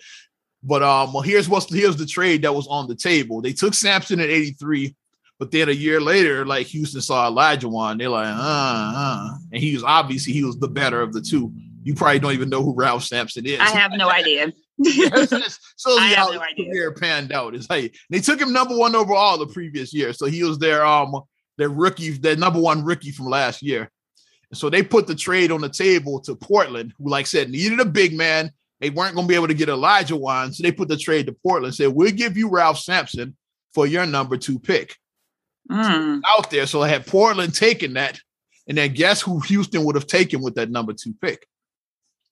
[0.65, 3.43] but um, well, here's what's here's the trade that was on the table.
[3.43, 4.97] They took Sampson at '83.
[5.41, 9.75] But then a year later, like Houston saw Olajuwon, they're like, uh, uh, and he
[9.75, 11.53] was obviously he was the better of the two
[11.85, 13.61] you probably don't even know who Ralph Sampson is.
[13.61, 14.53] I have no idea.
[14.83, 17.55] so I no career panned out.
[17.55, 20.85] Is hey, they took him number one overall the previous year, so he was their
[20.85, 21.15] um
[21.59, 23.91] their rookie, their number one rookie from last year.
[24.51, 27.81] And so they put the trade on the table to Portland, who, like said, needed
[27.81, 28.51] a big man.
[28.81, 31.33] They weren't going to be able to get Olajuwon, so they put the trade to
[31.33, 31.75] Portland.
[31.75, 33.37] Said we'll give you Ralph Sampson
[33.75, 34.97] for your number two pick.
[35.71, 36.21] Mm.
[36.27, 38.19] Out there, so I had Portland taking that,
[38.67, 41.47] and then guess who Houston would have taken with that number two pick?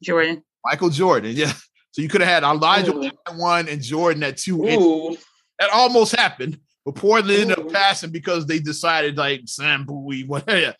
[0.02, 0.42] Jordan.
[0.64, 1.52] Michael Jordan, yeah.
[1.92, 3.04] So you could have had Elijah Ooh.
[3.04, 4.64] at one and Jordan at two.
[4.66, 5.16] Ooh.
[5.58, 10.74] That almost happened, but Portland ended up passing because they decided like Sam Bowie, whatever.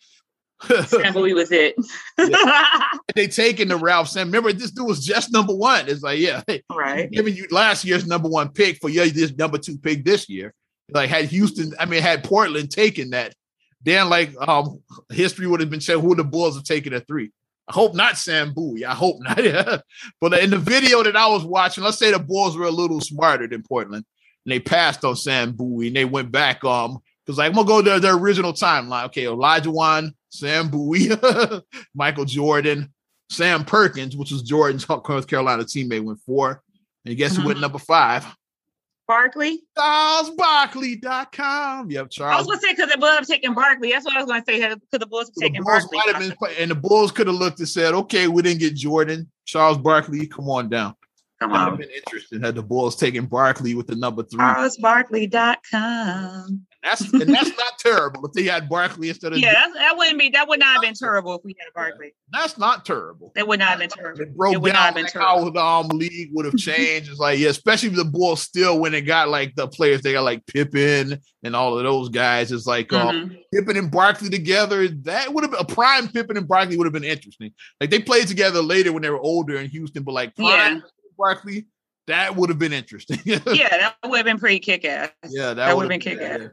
[0.85, 1.75] Sam Bowie was it.
[2.17, 2.67] yeah.
[3.15, 4.27] They taken the Ralph Sam.
[4.27, 5.87] Remember, this dude was just number one.
[5.87, 7.11] It's like, yeah, hey, right.
[7.11, 10.53] Giving you last year's number one pick for your this number two pick this year.
[10.89, 13.33] Like had Houston, I mean, had Portland taken that,
[13.83, 14.81] then like um
[15.11, 17.31] history would have been said who the Bulls have taken at three.
[17.67, 18.85] I hope not Sam Bowie.
[18.85, 19.37] I hope not.
[20.21, 22.99] but in the video that I was watching, let's say the Bulls were a little
[22.99, 24.05] smarter than Portland,
[24.45, 27.67] and they passed on Sam Bowie, and they went back um because like I'm gonna
[27.67, 29.05] go to their original timeline.
[29.05, 31.09] Okay, Olajuwon, Sam Bowie,
[31.95, 32.93] Michael Jordan,
[33.29, 36.61] Sam Perkins, which was Jordan's North Carolina teammate, went four.
[37.05, 37.41] And I guess mm-hmm.
[37.41, 38.25] who went number five?
[39.07, 39.61] Barkley?
[39.77, 41.91] CharlesBarkley.com.
[41.91, 42.33] Yep, Charles.
[42.33, 43.91] I was going to say because the Bulls have taken Barkley.
[43.91, 45.99] That's what I was going to say because the Bulls have taken Barkley.
[46.17, 49.29] Been, and the Bulls could have looked and said, okay, we didn't get Jordan.
[49.45, 50.95] Charles Barkley, come on down.
[51.39, 51.77] Come on.
[51.77, 54.39] been interesting had the Bulls taken Barkley with the number three.
[54.39, 56.65] CharlesBarkley.com.
[56.83, 59.53] That's and that's not terrible if they had Barkley instead of yeah.
[59.73, 62.13] that wouldn't be that would not have been terrible if we had Barkley.
[62.31, 63.31] That's not terrible.
[63.35, 64.21] That would not have been terrible.
[64.21, 67.09] It broke it down like how the um, league would have changed.
[67.09, 70.11] it's like yeah, especially if the Bulls still when it got like the players they
[70.11, 72.51] got like Pippen and all of those guys.
[72.51, 73.35] It's like um, mm-hmm.
[73.53, 74.89] Pippen and Barkley together.
[74.89, 77.53] That would have been a prime Pippen and Barkley would have been interesting.
[77.79, 80.81] Like they played together later when they were older in Houston, but like prime yeah.
[81.17, 81.67] Barkley
[82.07, 83.19] that would have been interesting.
[83.25, 85.09] yeah, that would have been pretty kick ass.
[85.29, 86.49] Yeah, that, that would have been kick ass.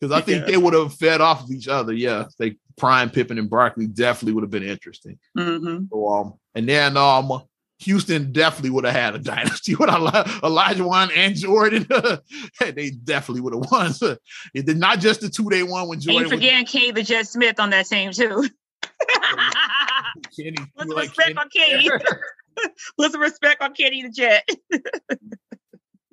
[0.00, 0.52] Because I think yeah.
[0.52, 1.92] they would have fed off of each other.
[1.92, 5.18] Yeah, they Prime Pippen and Barkley definitely would have been interesting.
[5.36, 5.86] Mm-hmm.
[5.90, 7.42] So, um, and then um,
[7.80, 11.86] Houston definitely would have had a dynasty with Olajuwon and Jordan.
[12.74, 14.18] they definitely would have won.
[14.54, 16.22] it did not just the two they won when Jordan.
[16.22, 18.48] And you forgetting was, the Jet Smith on that team too.
[20.36, 21.36] Kenny, What's the respect Kenny?
[21.36, 21.90] on Kenny?
[22.98, 24.48] Put some respect on Kenny the Jet.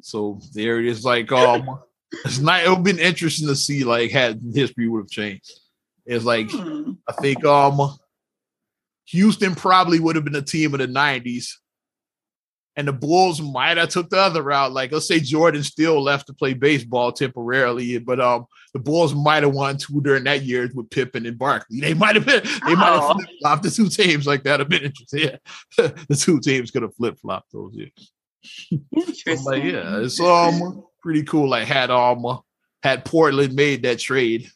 [0.01, 1.05] so there it is.
[1.05, 1.79] Like, um,
[2.26, 2.63] it's not.
[2.63, 5.52] It would have been interesting to see like had history would have changed.
[6.06, 6.93] It's like hmm.
[7.08, 7.97] I think um,
[9.08, 11.54] Houston probably would have been a team of the '90s,
[12.76, 14.73] and the Bulls might have took the other route.
[14.73, 19.43] Like let's say Jordan still left to play baseball temporarily, but um, the Bulls might
[19.43, 21.80] have won two during that year with Pippen and Barkley.
[21.80, 22.43] They might have been.
[22.43, 22.76] They oh.
[22.76, 24.60] might have flip flopped the two teams like that.
[24.60, 25.19] Have been interesting.
[25.19, 25.38] Yeah.
[25.78, 28.12] the two teams could have flip flopped those years.
[28.91, 29.43] Interesting.
[29.45, 31.49] like, yeah, it's um pretty cool.
[31.49, 32.25] Like had um
[32.81, 34.49] had Portland made that trade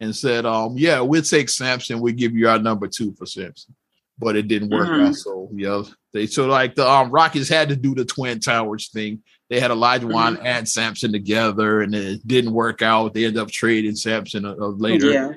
[0.00, 2.00] and said, um, yeah, we'll take Sampson.
[2.00, 3.74] We give you our number two for Sampson.
[4.20, 5.06] But it didn't work mm-hmm.
[5.06, 5.14] out.
[5.14, 9.22] So yeah, they so like the um Rockets had to do the twin towers thing.
[9.48, 10.44] They had Elijah mm-hmm.
[10.44, 13.14] and Sampson together, and it didn't work out.
[13.14, 15.10] They ended up trading Sampson uh, uh, later.
[15.10, 15.32] Yeah.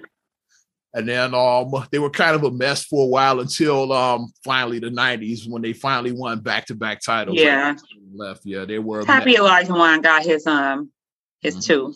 [0.94, 4.80] And then um they were kind of a mess for a while until um finally
[4.80, 7.40] the 90s when they finally won back to back titles.
[7.40, 7.76] Yeah.
[8.14, 8.42] Left.
[8.44, 10.92] Yeah, they were happy Olajuwon got his um
[11.40, 11.62] his mm-hmm.
[11.62, 11.94] two.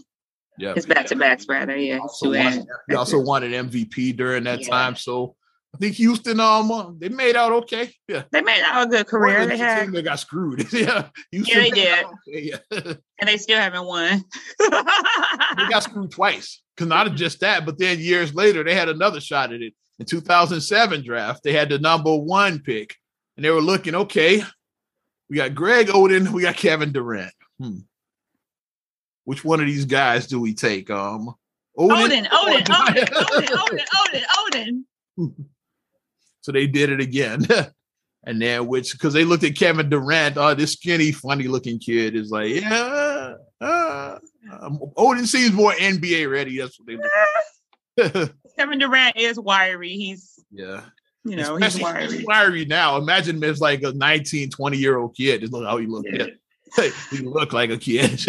[0.58, 0.73] Yeah.
[0.73, 1.97] His back to backs rather, yeah.
[1.97, 4.69] Also won, he also won an MVP during that yeah.
[4.69, 4.95] time.
[4.95, 5.36] So
[5.79, 7.91] the Houston um uh, they made out okay.
[8.07, 8.23] Yeah.
[8.31, 9.45] They made out a good career.
[9.45, 9.91] They, had...
[9.91, 10.65] they got screwed.
[10.73, 11.09] yeah.
[11.31, 12.05] Houston yeah, they did.
[12.05, 12.51] Okay.
[12.73, 12.93] Yeah.
[13.19, 14.23] and they still haven't won.
[14.59, 16.61] they got screwed twice.
[16.77, 19.73] Cause not just that, but then years later they had another shot at it.
[19.97, 22.95] In 2007 draft, they had the number one pick,
[23.38, 24.43] and they were looking okay.
[25.29, 27.33] We got Greg Oden, we got Kevin Durant.
[27.59, 27.79] Hmm.
[29.23, 30.89] Which one of these guys do we take?
[30.89, 31.33] Um,
[31.79, 34.83] Oden, Oden, Oden, Oden, Oden, Oden, Oden.
[35.15, 35.25] Hmm.
[35.25, 35.45] Oden.
[36.45, 37.47] So they did it again.
[38.23, 42.15] and then which because they looked at Kevin Durant, oh, this skinny, funny looking kid
[42.15, 43.34] is like, yeah.
[43.60, 44.19] Uh,
[44.62, 46.60] um, Oden seems more NBA ready.
[46.60, 46.97] That's what they
[48.13, 48.31] look.
[48.60, 49.93] Kevin Durant is wiry.
[49.93, 50.81] He's yeah.
[51.23, 52.17] You know, Especially he's wiry.
[52.17, 52.97] He's wiry now.
[52.97, 55.41] Imagine him as like a 19, 20 year old kid.
[55.41, 56.10] Just look how he looked.
[56.12, 56.27] Yeah.
[57.10, 58.23] he looked like a kid.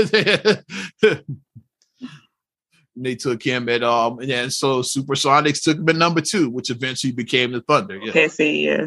[2.97, 6.71] They took him at um and then so Supersonics took him at number two, which
[6.71, 7.97] eventually became the Thunder.
[7.97, 8.11] Yeah.
[8.11, 8.87] Okay, see, yeah.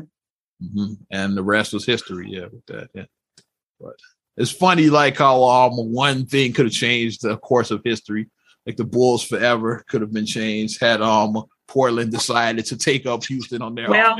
[0.61, 0.93] Mm-hmm.
[1.11, 2.89] And the rest was history, yeah, with that.
[2.93, 3.05] Yeah.
[3.79, 3.95] But
[4.37, 8.29] it's funny like how um one thing could have changed the course of history.
[8.65, 13.23] Like the Bulls forever could have been changed had um Portland decided to take up
[13.25, 14.17] Houston on their well,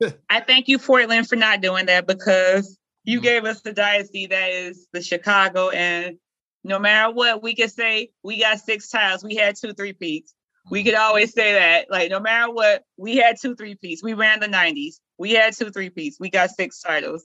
[0.30, 3.24] I thank you, Portland, for not doing that because you mm-hmm.
[3.24, 6.18] gave us the dynasty that is the Chicago, and
[6.64, 9.24] no matter what, we could say we got six titles.
[9.24, 10.34] We had two three peats.
[10.70, 14.02] We could always say that, like, no matter what, we had two three peats.
[14.02, 14.96] We ran the 90s.
[15.16, 16.18] We had two three peats.
[16.20, 17.24] We got six titles.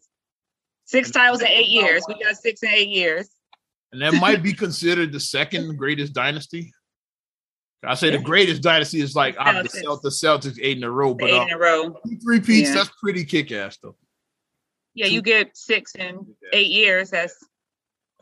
[0.86, 2.04] Six titles in eight years.
[2.08, 3.30] We got six in eight years.
[3.91, 6.74] And that might be considered the second greatest dynasty.
[7.86, 10.02] I say the greatest dynasty is like the, Celtics.
[10.02, 12.69] the Celtics eight in a row, but eight uh, in a row, three peats.
[12.69, 12.76] Yeah.
[12.76, 13.96] That's pretty kick ass though.
[14.93, 17.10] Yeah, you get six in eight years.
[17.10, 17.43] That's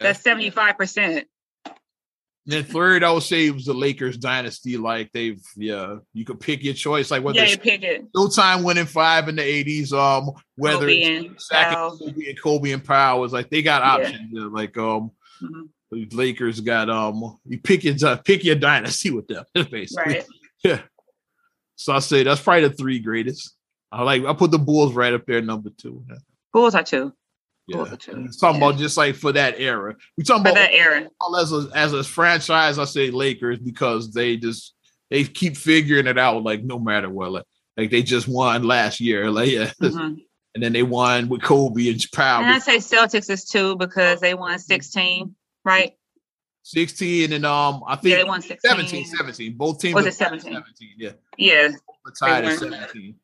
[0.02, 1.28] that's seventy five percent.
[2.48, 4.76] Then third, I would say it was the Lakers dynasty.
[4.76, 7.12] Like they've, yeah, you could pick your choice.
[7.12, 8.08] Like whether yeah, you pick it.
[8.36, 13.20] time winning five in the eighties, um, whether Kobe and Kobe and Kobe and Pau
[13.20, 14.30] was like they got options.
[14.32, 14.48] Yeah.
[14.52, 15.12] Like um,
[15.42, 15.62] mm-hmm.
[15.92, 20.16] the Lakers got um, you pick your pick your dynasty with them basically.
[20.16, 20.26] Right.
[20.64, 20.82] Yeah.
[21.76, 23.56] So I say that's probably the three greatest.
[23.92, 26.06] I like I put the Bulls right up there, number two.
[26.54, 27.12] Bulls are two.
[27.74, 27.96] Yeah.
[28.40, 28.68] talking yeah.
[28.68, 29.96] about just like for that era.
[30.18, 31.10] We talking for about that era.
[31.40, 34.74] As a, as a franchise, I say Lakers because they just
[35.10, 36.44] they keep figuring it out.
[36.44, 37.46] Like no matter what, like,
[37.78, 39.30] like they just won last year.
[39.30, 39.72] Like yeah.
[39.82, 40.16] Mm-hmm.
[40.54, 42.42] And then they won with Kobe and Pau.
[42.42, 45.94] And I say Celtics is two because they won 16, right?
[46.64, 48.70] 16 and um I think yeah, they won 16.
[48.70, 49.58] 17, 17.
[49.58, 50.54] Both teams was it 17?
[50.54, 51.12] 17, yeah.
[51.38, 51.70] Yeah.
[52.20, 53.16] tied at 17.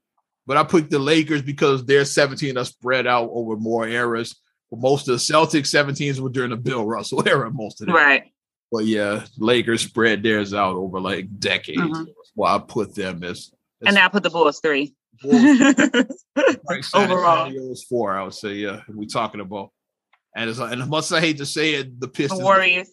[0.48, 4.34] But I picked the Lakers because their 17 are spread out over more eras.
[4.72, 7.96] But most of the Celtics 17s were during the Bill Russell era, most of them.
[7.96, 8.32] Right.
[8.72, 11.82] But yeah, Lakers spread theirs out over like decades.
[11.82, 12.04] Mm-hmm.
[12.36, 14.94] Well, I put them as, as and I put the Bulls three.
[16.94, 18.16] Overall, was four.
[18.18, 18.82] I would say, yeah.
[18.88, 19.72] We talking about,
[20.36, 22.90] and as and much I hate to say it, the Pistons, the Warriors.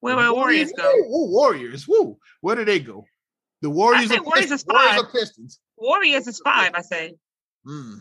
[0.00, 0.92] Where where Warriors go?
[0.92, 1.86] Ooh, Warriors.
[1.86, 2.18] Woo.
[2.40, 3.04] Where do they go?
[3.60, 4.10] The Warriors.
[4.24, 5.04] Warriors is five.
[5.12, 5.60] Pistons.
[5.82, 6.72] Warriors is five.
[6.74, 7.14] I say.
[7.66, 8.00] Mm.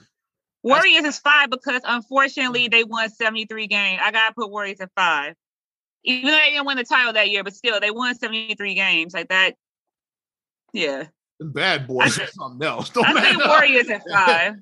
[0.63, 3.99] Warriors That's- is five because unfortunately they won 73 games.
[4.03, 5.33] I gotta put Warriors at five.
[6.03, 9.13] Even though they didn't win the title that year, but still they won 73 games.
[9.13, 9.55] Like that.
[10.73, 11.05] Yeah.
[11.39, 12.89] Bad boys I, something else.
[12.93, 14.55] Don't I think Warriors at five.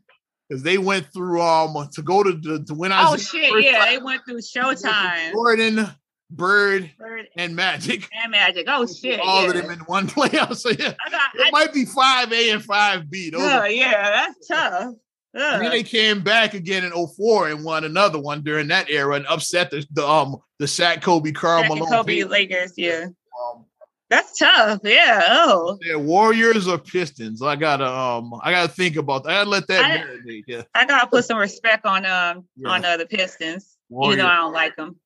[0.48, 2.92] Because they went through um to go to to, to win.
[2.94, 3.52] Oh shit!
[3.64, 5.32] Yeah, they went through Showtime.
[5.32, 5.88] Jordan,
[6.32, 8.08] Bird, Bird, and Magic.
[8.24, 8.66] And Magic.
[8.68, 9.20] Oh shit!
[9.20, 9.50] All yeah.
[9.50, 10.56] of them in one playoff.
[10.58, 13.30] So yeah, got, it I, might be five A and five B.
[13.30, 14.94] Those yeah, that's tough.
[15.34, 19.16] And then they came back again in 04 and won another one during that era
[19.16, 22.74] and upset the, the um the Shaq Kobe Karl Malone Kobe Lakers.
[22.78, 23.66] Yeah, um,
[24.10, 24.80] that's tough.
[24.84, 25.22] Yeah.
[25.30, 25.78] Oh.
[25.82, 27.44] Yeah, Warriors or Pistons.
[27.44, 29.30] I gotta um I gotta think about that.
[29.30, 30.44] I gotta let that I, marinate.
[30.48, 30.64] Yeah.
[30.74, 32.70] I gotta put some respect on um yeah.
[32.70, 34.16] on uh, the Pistons, Warriors.
[34.16, 35.00] even though I don't like them.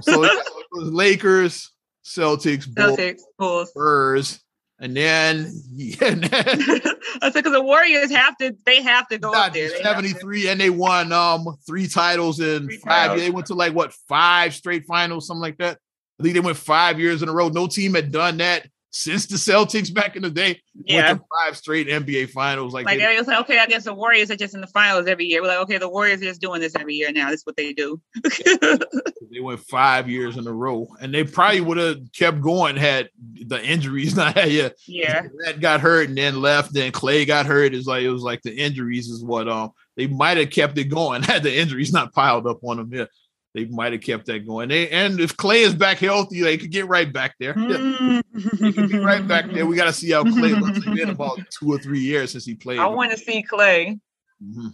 [0.00, 0.28] So
[0.72, 1.72] Lakers,
[2.04, 4.40] Celtics, Celtics, Bulls, Spurs,
[4.80, 9.52] and then yeah, I said because the Warriors have to, they have to go up
[9.52, 9.70] there.
[9.82, 13.08] Seventy three, and they won um three titles in three five.
[13.08, 13.20] Titles.
[13.20, 15.78] They went to like what five straight finals, something like that.
[16.18, 17.48] I think they went five years in a row.
[17.48, 20.60] No team had done that since the Celtics back in the day.
[20.84, 22.72] Yeah, five straight NBA finals.
[22.72, 25.06] Like, like they was like, okay, I guess the Warriors are just in the finals
[25.06, 25.42] every year.
[25.42, 27.30] We're like, okay, the Warriors are just doing this every year now.
[27.30, 28.00] That's what they do.
[28.22, 33.10] they went five years in a row, and they probably would have kept going had
[33.46, 34.68] the injuries not had yeah.
[34.86, 36.72] Yeah, that got hurt and then left.
[36.72, 37.74] Then Clay got hurt.
[37.74, 40.84] It's like it was like the injuries is what um they might have kept it
[40.84, 42.90] going had the injuries not piled up on them.
[42.92, 43.06] Yeah
[43.54, 44.68] they might have kept that going.
[44.68, 47.58] They, and if Clay is back healthy, they could get right back there.
[47.58, 48.20] Yeah.
[48.58, 49.66] he could be right back there.
[49.66, 50.78] We got to see how Clay looks.
[50.86, 52.78] It's been about two or three years since he played.
[52.78, 53.98] I want to see Clay.
[54.42, 54.68] Mm-hmm.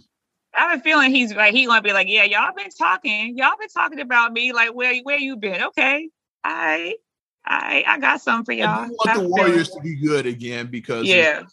[0.55, 3.57] I have a feeling he's like he's gonna be like, yeah, y'all been talking, y'all
[3.59, 4.53] been talking about me.
[4.53, 5.63] Like, where where you been?
[5.63, 6.09] Okay,
[6.43, 6.95] I
[7.45, 8.85] I I got something for y'all.
[8.85, 11.43] I want the Warriors to be good again because yeah,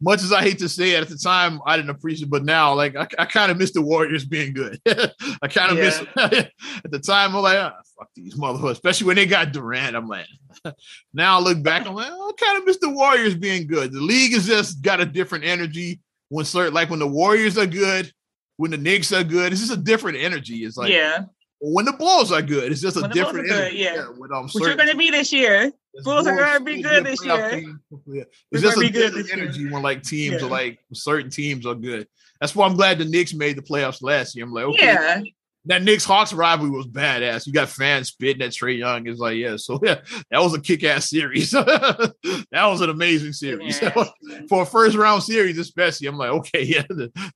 [0.00, 2.74] much as I hate to say it at the time, I didn't appreciate, but now,
[2.74, 4.80] like, I, I kind of miss the Warriors being good.
[4.86, 5.84] I kind of yeah.
[5.84, 6.04] miss
[6.84, 7.34] at the time.
[7.34, 9.96] I'm like, oh, fuck these motherfuckers, especially when they got Durant.
[9.96, 10.26] I'm like,
[11.12, 13.92] now I look back, I'm like, oh, I kind of miss the Warriors being good.
[13.92, 17.66] The league has just got a different energy when certain, like, when the Warriors are
[17.66, 18.12] good,
[18.56, 20.64] when the Knicks are good, it's just a different energy.
[20.64, 21.24] It's like, yeah,
[21.60, 23.70] when the Bulls are good, it's just a different energy.
[23.70, 23.94] Good, yeah.
[23.94, 25.72] yeah with, um, Which are going to be this year.
[26.04, 27.62] Bulls are to be good this year.
[28.06, 28.24] Yeah.
[28.52, 29.72] It's just a different energy year.
[29.72, 30.46] when like teams yeah.
[30.46, 32.06] are like certain teams are good.
[32.40, 34.44] That's why I'm glad the Knicks made the playoffs last year.
[34.44, 35.20] I'm like, okay, yeah.
[35.64, 37.46] That Knicks Hawks rivalry was badass.
[37.46, 39.06] You got fans spitting at Trey Young.
[39.06, 41.50] It's like, yeah, so yeah, that was a kick ass series.
[41.50, 42.14] that
[42.52, 43.80] was an amazing series.
[43.88, 44.04] Yeah.
[44.48, 46.06] For a first round series, especially.
[46.06, 46.84] I'm like, okay, yeah,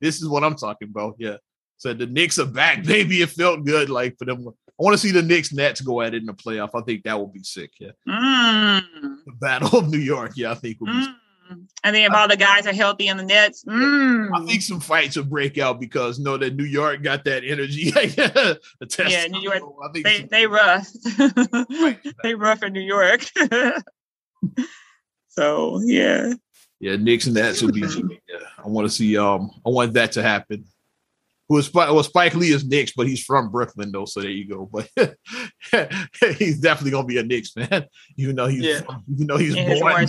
[0.00, 1.16] this is what I'm talking about.
[1.18, 1.36] Yeah.
[1.76, 3.22] So the Knicks are back, baby.
[3.22, 4.46] It felt good, like for them.
[4.82, 6.70] I want to see the Knicks Nets go at it in the playoff.
[6.74, 7.70] I think that would be sick.
[7.78, 7.92] Yeah.
[8.08, 8.82] Mm.
[9.24, 10.32] The Battle of New York.
[10.34, 10.92] Yeah, I think would be.
[11.52, 11.66] Mm.
[11.84, 14.28] And then if all the guys are healthy in the Nets, mm.
[14.34, 17.90] I think some fights will break out because know that New York got that energy.
[17.92, 18.58] the
[19.08, 19.62] yeah, New York.
[20.02, 20.88] they they rough.
[22.24, 23.20] they rough in New York.
[25.28, 26.32] so yeah.
[26.80, 27.82] Yeah, Knicks and Nets will be.
[27.82, 29.16] Yeah, I want to see.
[29.16, 30.64] Um, I want that to happen
[31.52, 34.48] who is well Spike Lee is Knicks, but he's from Brooklyn though, so there you
[34.48, 34.70] go.
[34.72, 34.88] But
[36.38, 37.84] he's definitely gonna be a Knicks fan,
[38.16, 38.80] even though he's yeah.
[38.80, 40.06] from, even though he's born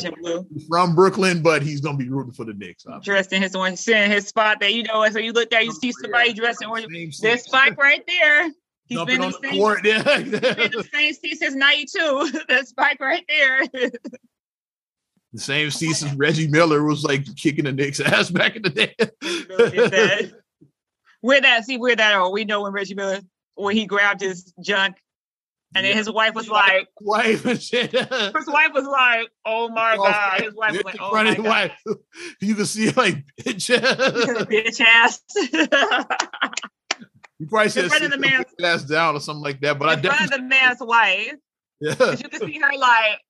[0.70, 2.86] from Brooklyn, but he's gonna be rooting for the Knicks.
[2.86, 3.12] Obviously.
[3.12, 5.06] Dressed in his orange, seeing his spot there, you know.
[5.10, 7.18] So you look there, you see somebody dressed in orange.
[7.18, 8.50] There's Spike right there.
[8.86, 9.86] He's been in the, the same, court.
[9.86, 10.18] Yeah.
[10.20, 12.32] he's been in the same seat since '92.
[12.48, 13.68] That Spike right there.
[13.68, 20.32] the same season Reggie Miller was like kicking the Knicks ass back in the day.
[21.24, 23.22] Where that see where that or we know when Reggie Miller
[23.56, 24.98] when he grabbed his junk
[25.74, 27.92] and then his wife was like, wife and shit.
[27.92, 30.42] his wife was like, oh my oh, god.
[30.42, 31.46] His wife was like, oh my god.
[31.46, 31.80] Wife.
[32.42, 33.96] You can see like bitch, ass.
[34.44, 35.22] bitch ass.
[37.40, 39.80] you probably said in front of the man's ass down or something like that.
[39.80, 41.36] But in I definitely front of the man's wife.
[41.80, 43.22] Yeah, Because you can see her like.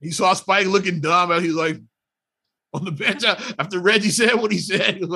[0.00, 1.82] He saw Spike looking dumb, and he's like
[2.76, 3.24] on the bench
[3.58, 5.02] after Reggie said what he said.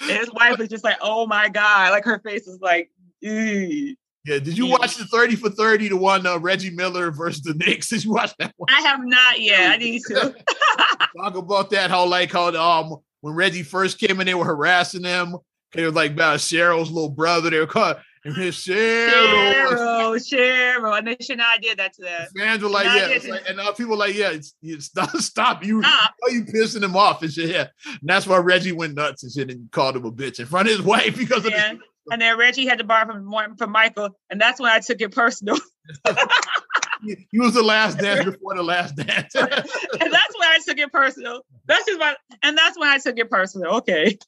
[0.00, 2.90] Like, his wife is just like, "Oh my god!" Like her face is like,
[3.20, 3.96] Ew.
[4.24, 7.54] "Yeah." Did you watch the thirty for thirty to one uh, Reggie Miller versus the
[7.54, 7.88] Knicks?
[7.90, 8.68] Did you watch that one?
[8.70, 9.72] I have not yet.
[9.72, 10.34] I need to
[11.18, 11.90] talk about that.
[11.90, 15.36] How like how um when Reggie first came in, they were harassing him.
[15.72, 17.50] They were like about Cheryl's little brother.
[17.50, 19.68] They were called and his Cheryl.
[19.68, 22.60] Cheryl, terrible, and they should not did that to them.
[22.62, 26.14] Were like, yeah, like, and uh, people like, yeah, it's, it's stop, stop you, stop.
[26.22, 27.50] are you pissing him off and shit?
[27.50, 30.46] Yeah, and that's why Reggie went nuts and shit and called him a bitch in
[30.46, 31.72] front of his wife because yeah.
[31.72, 31.80] of.
[32.10, 35.12] And then Reggie had to borrow from from Michael, and that's when I took it
[35.12, 35.56] personal.
[37.02, 39.34] he was the last dance before the last dance.
[39.34, 41.40] and that's when I took it personal.
[41.64, 43.76] That's just my, and that's when I took it personal.
[43.76, 44.18] Okay,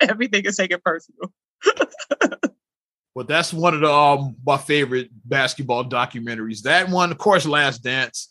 [0.00, 1.30] everything is taken personal.
[3.16, 6.60] Well, that's one of the um my favorite basketball documentaries.
[6.64, 8.28] That one, of course, Last Dance.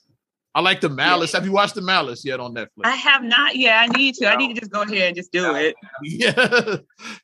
[0.54, 1.34] I like the Malice.
[1.34, 1.40] Yeah.
[1.40, 2.86] Have you watched the Malice yet on Netflix?
[2.86, 3.80] I have not yet.
[3.80, 4.28] I need to.
[4.28, 5.76] I need to just go ahead and just do it.
[6.04, 6.32] Yeah,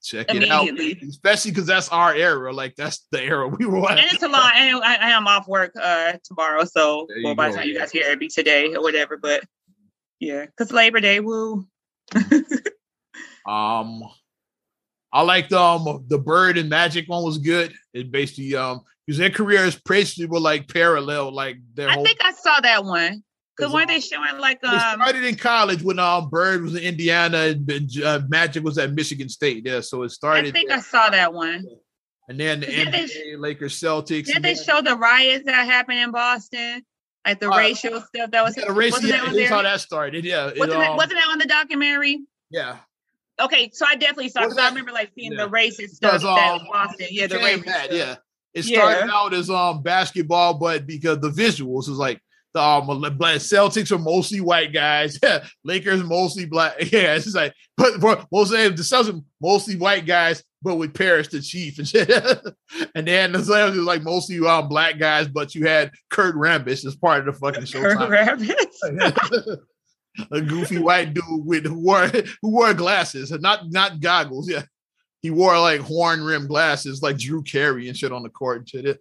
[0.03, 0.69] check it out.
[1.07, 2.51] Especially because that's our era.
[2.51, 3.91] Like that's the era we were.
[3.91, 3.99] At.
[3.99, 4.53] And it's a lot.
[4.55, 7.91] And I, I am off work uh tomorrow, so well, by the time you guys
[7.91, 9.17] hear it, be today or whatever.
[9.17, 9.43] But
[10.19, 11.67] yeah, because Labor Day, woo.
[13.45, 14.01] um,
[15.13, 17.73] I liked um the Bird and Magic one was good.
[17.93, 21.89] It basically um because their careers basically were like parallel, like their.
[21.89, 23.23] I whole, think I saw that one.
[23.57, 24.71] Because weren't they showing like um?
[24.71, 28.93] They started in college when um Bird was in Indiana and uh, Magic was at
[28.93, 29.65] Michigan State.
[29.65, 30.47] Yeah, so it started.
[30.47, 30.77] I think there.
[30.77, 31.65] I saw that one.
[32.29, 34.27] And then the NBA, they, Lakers, Celtics.
[34.27, 36.81] Did they show the riots that happened in Boston?
[37.25, 38.55] Like the uh, racial stuff that was.
[38.57, 39.01] Yeah, the racial.
[39.01, 40.23] Yeah, that how that started.
[40.23, 40.45] Yeah.
[40.45, 42.21] Wasn't, it, um, wasn't that on the documentary?
[42.49, 42.77] Yeah.
[43.41, 44.41] Okay, so I definitely saw.
[44.41, 45.45] Because I remember like seeing yeah.
[45.45, 47.07] the racist stuff um, Boston.
[47.09, 47.91] Yeah, the racist.
[47.91, 48.15] yeah.
[48.53, 49.11] It started yeah.
[49.13, 52.21] out as um basketball, but because the visuals was like
[52.53, 55.19] the um, Celtics are mostly white guys.
[55.63, 56.75] Lakers mostly black.
[56.91, 60.93] Yeah, it's just like, but for most of the Celtics mostly white guys, but with
[60.93, 62.09] Parish the chief and shit.
[62.95, 66.85] and then the Celtics was like mostly um black guys, but you had Kurt Rambis
[66.85, 67.81] as part of the fucking show.
[67.81, 69.57] Kurt Rambis.
[70.31, 72.07] A goofy white dude with who wore
[72.41, 74.49] who wore glasses, not not goggles.
[74.49, 74.63] Yeah,
[75.21, 78.69] he wore like horn rim glasses like Drew Carey and shit on the court and
[78.69, 78.85] shit.
[78.85, 78.99] It,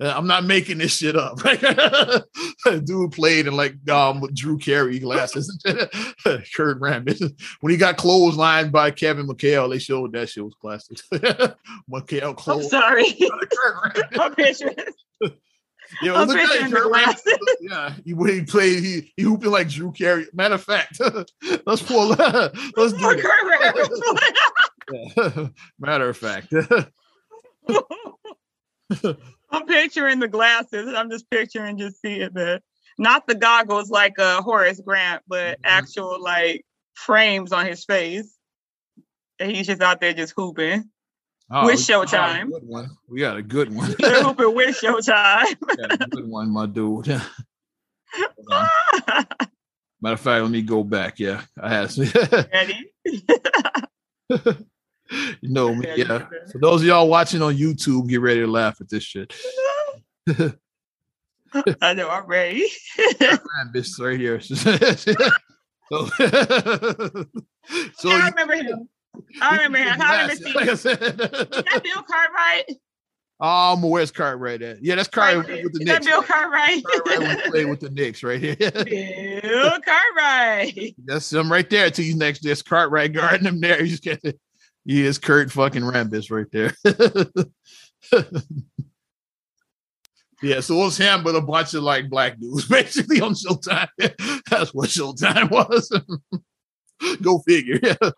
[0.00, 1.38] uh, I'm not making this shit up.
[2.84, 5.56] Dude played in like um with Drew Carey glasses.
[5.64, 7.20] Kurt Rambis.
[7.60, 10.98] When he got clotheslined by Kevin McHale, they showed that shit was classic.
[11.90, 12.64] McHale close.
[12.64, 13.16] I'm sorry.
[14.18, 14.74] I'm picturing.
[16.02, 17.38] Yeah, picturing the glasses.
[17.60, 20.26] Yeah, he, when he played, he he hooping like Drew Carey.
[20.32, 21.00] Matter of fact,
[21.66, 22.08] let's pull.
[22.76, 23.18] let's do
[24.88, 25.50] it.
[25.78, 26.52] Matter of fact.
[29.50, 30.92] I'm picturing the glasses.
[30.94, 32.60] I'm just picturing just seeing the
[32.98, 35.62] not the goggles like uh Horace Grant, but mm-hmm.
[35.64, 36.64] actual like
[36.94, 38.36] frames on his face.
[39.38, 40.90] And he's just out there just hooping.
[41.50, 42.48] Oh, with Showtime.
[42.62, 42.90] one.
[43.08, 43.94] We got a good one.
[44.02, 45.60] Hooping with Showtime.
[45.76, 47.08] got a good one, my dude.
[50.00, 51.18] Matter of fact, let me go back.
[51.18, 51.96] Yeah, I have.
[51.96, 52.90] Ready?
[54.30, 56.26] you know me, yeah.
[56.46, 59.34] So those of y'all watching on YouTube, get ready to laugh at this shit.
[61.80, 62.66] I know I'm ready.
[63.72, 64.40] bitch right here.
[64.40, 64.56] so,
[67.94, 68.88] so I remember him.
[69.40, 70.00] I remember him.
[70.00, 70.54] I remember seeing.
[70.54, 71.02] Like I said.
[71.02, 72.76] Is that Bill Cartwright?
[73.40, 74.82] Um, where's Cartwright at?
[74.82, 76.06] Yeah, that's Cartwright right with the Is Knicks.
[76.06, 76.84] That Bill Cartwright.
[76.84, 78.54] Cartwright play with the Knicks right here.
[78.54, 80.94] Bill Cartwright.
[81.04, 81.90] That's him right there.
[81.90, 82.42] To you next.
[82.42, 83.82] There's Cartwright guarding him there.
[83.82, 84.38] You just get it.
[84.84, 86.74] He is Kurt fucking Rambis right there.
[90.42, 93.88] yeah, so it was him, but a bunch of like black dudes basically on Showtime.
[94.50, 95.90] That's what Showtime was.
[97.22, 97.80] go figure.
[97.82, 98.10] Yeah.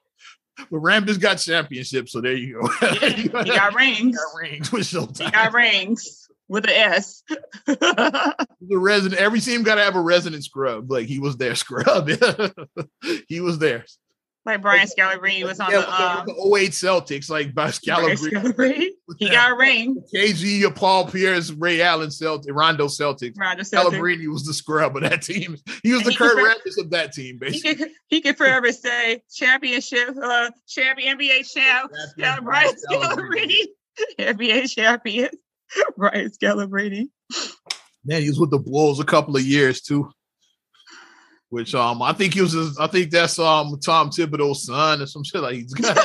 [0.57, 2.69] But Rambis got championships, so there you go.
[3.01, 3.99] Yeah, he got rings.
[4.07, 5.25] He got rings with Showtime.
[5.25, 7.23] He got rings with an S.
[7.67, 10.91] the resident, every team got to have a resident scrub.
[10.91, 12.09] Like he was their scrub.
[13.29, 13.99] he was theirs.
[14.47, 18.91] Like Brian Scalabrine was on yeah, the, um, the 08 Celtics, like by Scalabrine.
[19.19, 20.03] He got a ring.
[20.15, 23.39] KG, Paul Pierce, Ray Allen Celtics, Rondo Celtics.
[23.39, 23.91] Rondo Celtics.
[23.91, 25.57] Scalabrine was the scrub of that team.
[25.83, 27.71] He was and the Kurt Rambis of that team, basically.
[27.71, 33.53] He could, he could forever say championship, uh, champion, NBA champ, yeah, Brian Scalabrine.
[34.19, 35.31] NBA champion,
[35.97, 37.09] Brian Scalabrine.
[38.05, 40.11] Man, he was with the Bulls a couple of years too
[41.51, 45.07] which um I think he was his, I think that's um Tom Thibodeau's son or
[45.07, 45.97] some shit like he's got.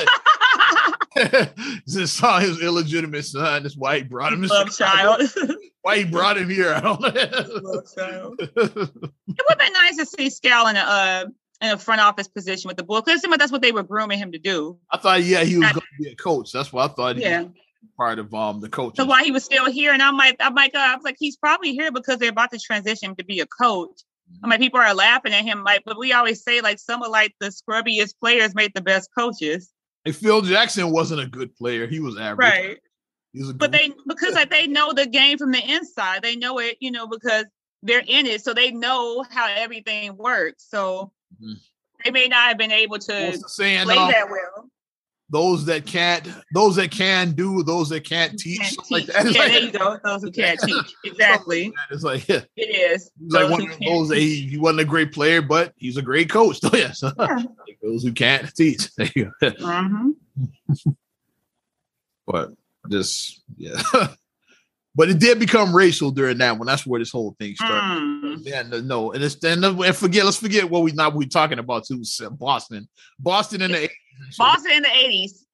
[1.86, 3.62] his son, his illegitimate son.
[3.62, 4.42] That's why he brought him.
[4.42, 5.22] Love child.
[5.82, 6.72] why he brought him here?
[6.72, 7.60] I don't know.
[7.62, 8.34] Love child.
[8.40, 11.24] it would have been nice to see Scal in a uh,
[11.60, 13.02] in a front office position with the Bulls.
[13.04, 14.78] Because that's what they were grooming him to do.
[14.90, 16.50] I thought, yeah, he was going to be a coach.
[16.52, 17.16] That's what I thought.
[17.16, 17.44] yeah.
[17.96, 18.96] part of um the coach.
[18.96, 21.16] So why he was still here, and I'm like, I'm like, uh, I was like,
[21.18, 24.02] he's probably here because they're about to transition to be a coach.
[24.42, 27.10] I mean, people are laughing at him, like, but we always say like some of
[27.10, 29.70] like the scrubbiest players made the best coaches.
[30.04, 32.38] Like Phil Jackson wasn't a good player; he was average.
[32.38, 32.78] Right.
[33.56, 36.22] but they because like they know the game from the inside.
[36.22, 37.44] They know it, you know, because
[37.82, 40.66] they're in it, so they know how everything works.
[40.68, 41.54] So mm-hmm.
[42.04, 44.68] they may not have been able to saying, play um, that well.
[45.32, 48.90] Those that can't, those that can do, those that can't teach, can't teach.
[48.90, 49.32] like that.
[49.32, 49.98] Yeah, like, there you go.
[50.04, 51.72] Those who can't teach, exactly.
[51.90, 53.10] it's like yeah, it is.
[53.18, 54.12] He's like one of those.
[54.12, 56.60] He, he wasn't a great player, but he's a great coach.
[56.62, 57.12] So yes, yeah.
[57.16, 58.90] like those who can't teach.
[58.98, 59.50] There you go.
[59.52, 60.90] Mm-hmm.
[62.26, 62.50] but
[62.90, 63.80] just yeah.
[64.94, 66.66] but it did become racial during that one.
[66.66, 67.80] That's where this whole thing started.
[67.82, 68.38] Mm.
[68.42, 70.26] Yeah, no, and it's and, and forget.
[70.26, 72.02] Let's forget what we not we talking about too.
[72.32, 72.86] Boston,
[73.18, 73.90] Boston in the 80s.
[74.38, 75.46] Boston in the eighties.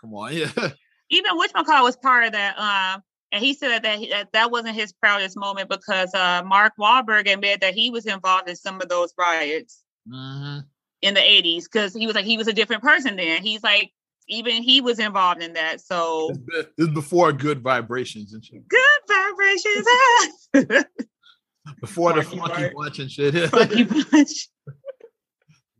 [0.00, 0.50] Come on, yeah.
[1.10, 2.58] Even Witch McCall was part of that.
[2.58, 3.02] Um,
[3.32, 7.60] and he said that that, that wasn't his proudest moment because uh, Mark Wahlberg admitted
[7.60, 10.60] that he was involved in some of those riots mm-hmm.
[11.02, 13.42] in the eighties because he was like he was a different person then.
[13.42, 13.92] He's like
[14.28, 15.80] even he was involved in that.
[15.80, 18.66] So this is before good vibrations and shit.
[18.68, 20.84] Good vibrations.
[21.80, 23.50] before the funky bunch and shit.
[23.50, 24.48] Funky bunch.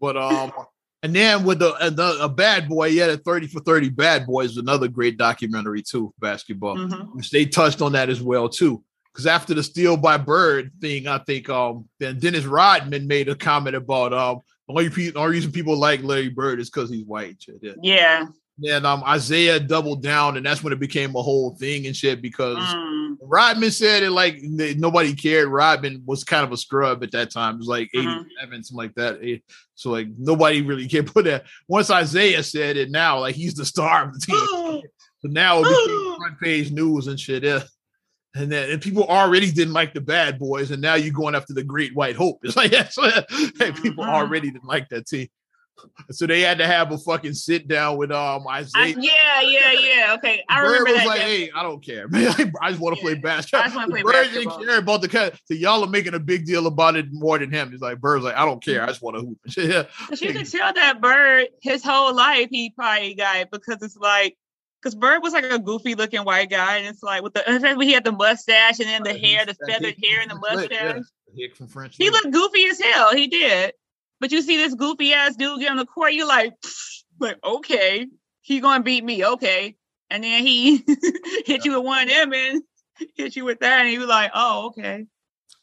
[0.00, 0.52] but um,
[1.06, 4.42] and then with the, the a bad boy, yeah, the thirty for thirty bad boy
[4.42, 7.16] is another great documentary too, basketball, mm-hmm.
[7.16, 8.82] which they touched on that as well too.
[9.12, 13.36] Because after the steal by Bird thing, I think um then Dennis Rodman made a
[13.36, 17.36] comment about um only, people, only reason people like Larry Bird is because he's white.
[17.62, 17.72] Yeah.
[17.80, 18.26] yeah.
[18.64, 22.22] And um, Isiah doubled down, and that's when it became a whole thing and shit.
[22.22, 23.16] Because mm.
[23.20, 25.48] Rodman said it like nobody cared.
[25.48, 27.56] Rodman was kind of a scrub at that time.
[27.56, 28.24] It was like mm-hmm.
[28.42, 29.40] 87, something like that.
[29.74, 31.12] So like nobody really cared.
[31.12, 34.36] Put that once Isiah said it, now like he's the star of the team.
[35.18, 37.44] so now it became front page news and shit.
[37.44, 37.62] Yeah
[38.36, 41.54] and then and people already didn't like the bad boys, and now you're going after
[41.54, 42.40] the great white hope.
[42.44, 44.14] It's like yes, hey, people mm-hmm.
[44.14, 45.28] already didn't like that team.
[46.10, 48.70] So they had to have a fucking sit down with um Isiah.
[48.74, 50.14] I, yeah, yeah, yeah.
[50.14, 51.06] Okay, I Bird remember was that.
[51.06, 52.52] Like, hey, I don't care, man.
[52.62, 53.04] I just want to yeah.
[53.04, 53.60] play basketball.
[53.60, 54.58] I just want to play Bird basketball.
[54.58, 55.38] didn't care about the cut.
[55.44, 57.70] So y'all are making a big deal about it more than him.
[57.70, 58.82] He's like Bird's like, I don't care.
[58.82, 59.38] I just want to hoop.
[59.56, 59.84] yeah.
[60.08, 63.96] But you can tell that Bird, his whole life, he probably got it because it's
[63.96, 64.36] like
[64.82, 67.92] because Bird was like a goofy looking white guy, and it's like with the he
[67.92, 70.70] had the mustache and then the hair, the feathered hair and the mustache.
[70.70, 71.88] Yeah.
[71.90, 73.14] He looked goofy as hell.
[73.14, 73.74] He did.
[74.20, 76.54] But you see this goofy ass dude get on the court, you're like,
[77.20, 78.06] like okay,
[78.40, 79.76] he gonna beat me, okay.
[80.10, 80.76] And then he
[81.46, 82.62] hit you with one of them and
[83.16, 85.06] hit you with that, and he was like, oh, okay.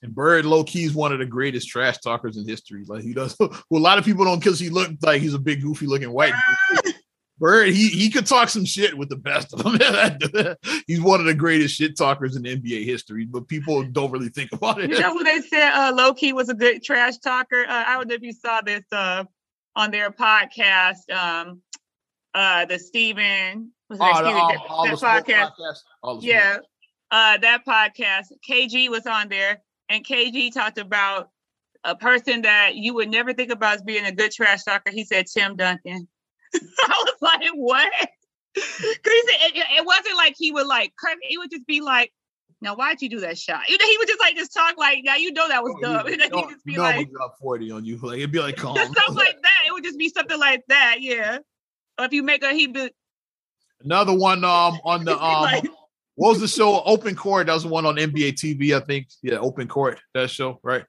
[0.03, 2.83] And Bird low key is one of the greatest trash talkers in history.
[2.85, 3.37] Like he does.
[3.39, 6.11] Well, a lot of people don't because he looked like he's a big goofy looking
[6.11, 6.33] white.
[7.43, 10.55] Bird, he he could talk some shit with the best of them.
[10.87, 14.53] He's one of the greatest shit talkers in NBA history, but people don't really think
[14.53, 14.89] about it.
[14.89, 17.65] You know who they said uh, low key was a good trash talker?
[17.67, 19.25] Uh, I don't know if you saw this uh,
[19.75, 21.11] on their podcast.
[21.11, 21.61] Um,
[22.33, 25.51] uh, the Stephen was oh, the, all, that, all that podcast.
[26.01, 26.19] podcast.
[26.21, 26.59] yeah,
[27.11, 28.27] uh, that podcast.
[28.49, 31.27] KG was on there, and KG talked about
[31.83, 34.91] a person that you would never think about as being a good trash talker.
[34.91, 36.07] He said Tim Duncan.
[36.79, 37.91] I was like, what?
[38.53, 42.11] Because it, it, wasn't like he would like, he would just be like,
[42.61, 43.67] now why'd you do that shot?
[43.67, 45.81] You know, he would just like just talk like, now you know that was oh,
[45.81, 46.07] dumb.
[46.07, 47.97] You, and then he'd just be like, drop 40 on you.
[48.03, 48.75] Like it'd be like calm.
[48.75, 49.63] Stuff like that.
[49.67, 51.39] It would just be something like that, yeah.
[51.99, 52.89] Or if you make a he be
[53.83, 55.65] another one um on the um like,
[56.15, 56.81] what was the show?
[56.83, 57.47] Open Court.
[57.47, 59.07] That was the one on NBA TV, I think.
[59.21, 60.85] Yeah, Open Court, that show, right?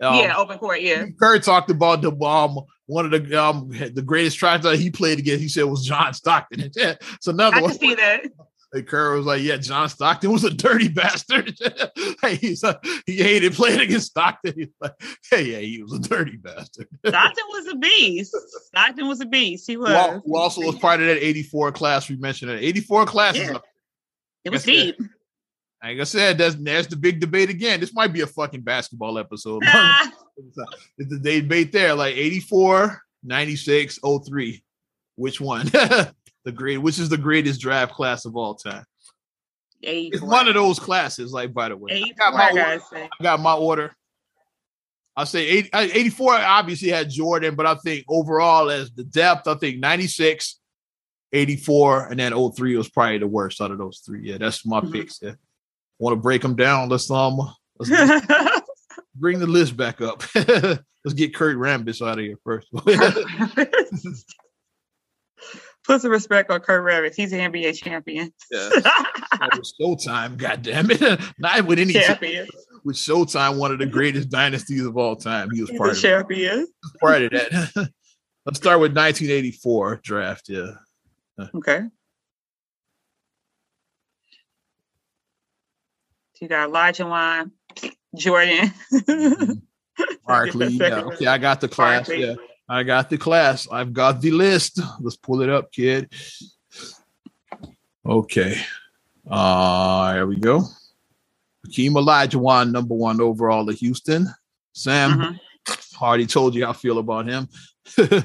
[0.00, 0.82] Um, yeah, open court.
[0.82, 1.06] Yeah.
[1.18, 5.18] Kerr talked about the um one of the um the greatest tries that he played
[5.18, 5.42] against.
[5.42, 6.70] He said was John Stockton.
[7.20, 7.74] so another I one.
[7.74, 8.26] see that.
[8.74, 11.56] Like Kerr was like, yeah, John Stockton was a dirty bastard.
[12.22, 14.54] hey, he's a, he hated playing against Stockton.
[14.56, 14.92] He's like,
[15.30, 16.88] hey, yeah, he was a dirty bastard.
[17.06, 18.36] Stockton was a beast.
[18.66, 19.66] Stockton was a beast.
[19.66, 20.20] He was.
[20.24, 22.50] Who, also was part of that 84 class we mentioned.
[22.50, 22.62] It.
[22.62, 23.36] 84 class.
[23.36, 23.58] Yeah.
[24.44, 24.96] It was deep.
[25.86, 27.78] Like I said, that's that's the big debate again.
[27.78, 29.62] This might be a fucking basketball episode.
[30.36, 30.56] it's
[30.98, 34.64] the debate there, like 84, 96, 03.
[35.14, 35.66] Which one?
[35.66, 38.84] the great, which is the greatest draft class of all time?
[39.84, 40.16] 84.
[40.16, 42.02] It's one of those classes, like by the way.
[42.04, 42.82] I got, my order.
[42.92, 43.94] I got my order.
[45.16, 49.54] I'll say 80, 84 obviously had Jordan, but I think overall as the depth, I
[49.54, 50.58] think 96,
[51.32, 54.28] 84, and then 03 was probably the worst out of those three.
[54.28, 54.90] Yeah, that's my mm-hmm.
[54.90, 55.22] picks.
[55.22, 55.34] Yeah
[55.98, 57.38] want to break them down, let's um
[57.78, 57.90] let's
[59.14, 60.22] bring the list back up.
[60.34, 62.68] let's get Kurt Rambis out of here first.
[65.84, 67.14] Put some respect on Kurt Rambis.
[67.14, 68.32] He's an NBA champion.
[68.50, 68.70] yeah.
[69.56, 71.20] was Showtime, goddamn it.
[71.38, 72.48] Not with any champion.
[72.84, 75.50] With Showtime, one of the greatest dynasties of all time.
[75.52, 76.66] He was He's part of champion.
[77.00, 77.90] Part of that.
[78.44, 80.48] Let's start with 1984 draft.
[80.48, 80.72] Yeah.
[81.54, 81.82] Okay.
[86.40, 87.50] You got Olajuwon,
[88.14, 88.72] Jordan.
[90.26, 90.68] Barkley.
[90.68, 91.02] yeah.
[91.02, 92.08] Okay, I got the class.
[92.08, 92.26] Barkley.
[92.26, 92.34] Yeah.
[92.68, 93.68] I got the class.
[93.70, 94.80] I've got the list.
[95.00, 96.12] Let's pull it up, kid.
[98.04, 98.60] Okay.
[99.28, 100.62] Uh here we go.
[101.64, 104.28] Hakeem Olajuwon, number one overall at Houston.
[104.72, 106.04] Sam, mm-hmm.
[106.04, 107.48] already told you how I feel about him.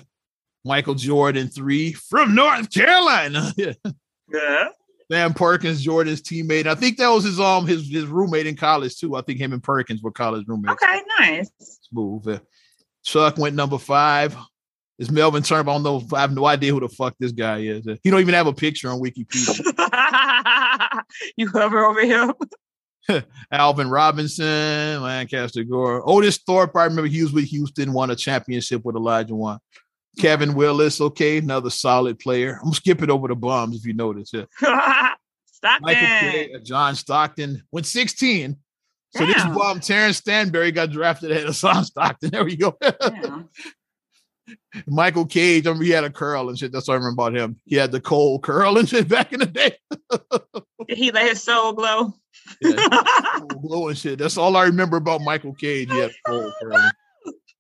[0.66, 3.51] Michael Jordan, three from North Carolina.
[3.57, 4.68] yeah.
[5.12, 6.68] Sam Perkins, Jordan's teammate.
[6.68, 9.16] I think that was his um his his roommate in college too.
[9.16, 10.82] I think him and Perkins were college roommates.
[10.82, 11.51] Okay, nice.
[11.89, 12.39] Smooth.
[13.03, 14.38] Chuck went number five.
[14.97, 15.74] Is Melvin Turnbull?
[15.74, 16.18] I don't know.
[16.18, 17.86] I have no idea who the fuck this guy is.
[18.03, 21.01] He don't even have a picture on Wikipedia.
[21.36, 22.34] you hover over him.
[23.51, 26.76] Alvin Robertson, Lancaster Gordon, Otis Thorpe.
[26.76, 29.57] I remember he was with Houston, won a championship with Olajuwon.
[30.20, 32.59] Kevin Willis, okay, another solid player.
[32.64, 34.32] I'm skipping over the bombs if you notice.
[34.34, 34.45] Yeah.
[35.45, 35.84] Stockton.
[35.84, 38.57] Michael K, uh, John Stockton went 16.
[39.12, 39.28] So Damn.
[39.32, 42.32] this bum, Terence Stansbury, got drafted ahead of John Stockton.
[42.32, 42.78] There we go.
[44.88, 46.72] Michael Cage, I remember he had a curl and shit.
[46.72, 47.57] That's what I remember about him.
[47.66, 49.78] He had the cold curl and shit back in the day.
[50.88, 52.14] Did he let his soul glow.
[52.62, 52.88] yeah,
[53.62, 54.18] glow and shit.
[54.18, 55.91] That's all I remember about Michael Cage.
[55.91, 56.91] He had cold curl.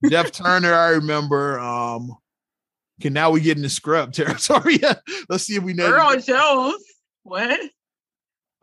[0.09, 1.59] Jeff Turner, I remember.
[1.59, 2.15] Um,
[3.01, 4.79] okay, now we get in the scrub territory.
[5.29, 5.85] Let's see if we know.
[5.87, 6.83] Earl Jones.
[7.23, 7.59] What?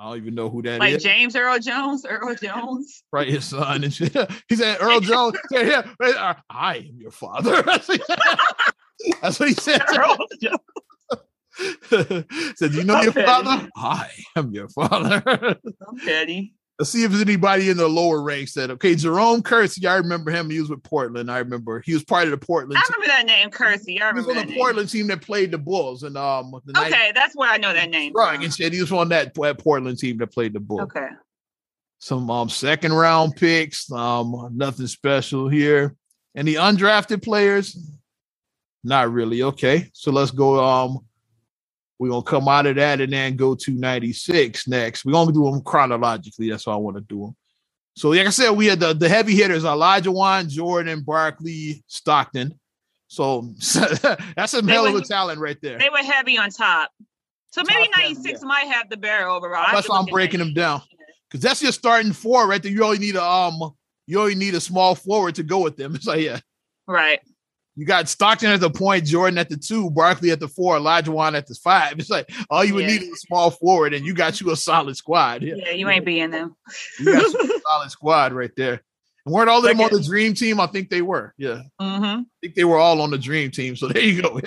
[0.01, 1.03] I don't even know who that like is.
[1.03, 3.03] James Earl Jones, Earl Jones.
[3.12, 4.14] Right, his son and shit.
[4.49, 7.62] He said, Earl Jones, yeah, yeah, uh, I am your father.
[7.62, 9.82] That's what he said.
[9.89, 10.59] Earl Jones.
[12.57, 13.26] said, Do you know I'm your petty.
[13.26, 13.68] father?
[13.76, 15.22] I am your father.
[15.26, 16.55] I'm petty.
[16.79, 18.95] Let's see if there's anybody in the lower ranks that okay.
[18.95, 20.49] Jerome Kersey, I remember him.
[20.49, 21.29] He was with Portland.
[21.29, 22.79] I remember he was part of the Portland.
[22.79, 23.16] I remember team.
[23.16, 24.01] that name, Kersey.
[24.01, 26.53] I remember he was on the Portland team that played the Bulls and um.
[26.64, 28.12] The okay, night- that's where I know that name.
[28.14, 30.83] Right, and said he was on that, that Portland team that played the Bulls.
[30.83, 31.09] Okay.
[31.99, 33.91] Some um second round picks.
[33.91, 35.97] Um, nothing special here.
[36.37, 37.76] Any undrafted players?
[38.85, 39.43] Not really.
[39.43, 40.64] Okay, so let's go.
[40.64, 41.01] Um,
[41.99, 45.05] we're gonna come out of that and then go to 96 next.
[45.05, 46.51] We're gonna do them chronologically.
[46.51, 47.37] That's how I want to do them.
[47.97, 52.59] So, like I said, we had the, the heavy hitters Olajuwon, Jordan, Barkley, Stockton.
[53.09, 53.41] So
[54.37, 55.79] that's a hell of a talent right there.
[55.79, 56.91] They were heavy on top.
[57.51, 58.47] So maybe top 96 heavy, yeah.
[58.47, 59.67] might have the barrel overall.
[59.73, 60.83] That's why I'm breaking them down.
[61.29, 62.71] Because that's your starting four right there.
[62.71, 63.73] You only need a um
[64.07, 65.95] you only need a small forward to go with them.
[65.97, 66.41] It's like, yeah.
[66.87, 67.21] Right.
[67.79, 71.37] You got Stockton at the point, Jordan at the two, Barkley at the four, Olajuwon
[71.37, 71.93] at the five.
[72.01, 72.91] It's like all you would yeah.
[72.91, 75.45] need is a small forward, and you got you a solid squad.
[75.45, 76.57] Yeah, yeah you ain't being them.
[76.99, 78.83] you got a solid squad right there.
[79.29, 80.61] Weren't all of them on the dream team?
[80.61, 81.35] I think they were.
[81.37, 81.62] Yeah.
[81.81, 82.05] Mm-hmm.
[82.05, 83.76] I think they were all on the dream team.
[83.76, 84.41] So there you go.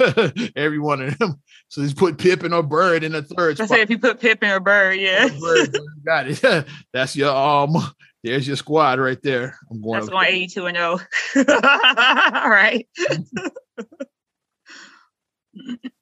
[0.56, 1.40] Every one of them.
[1.68, 3.60] So he's put Pippen or Bird in the third.
[3.60, 5.28] I say if you put Pippen or Bird, yeah.
[5.28, 6.66] Bird, got it.
[6.92, 7.76] That's your um
[8.22, 9.56] there's your squad right there.
[9.70, 10.00] I'm going.
[10.00, 10.98] That's going 82 and 0.
[11.36, 12.86] All right.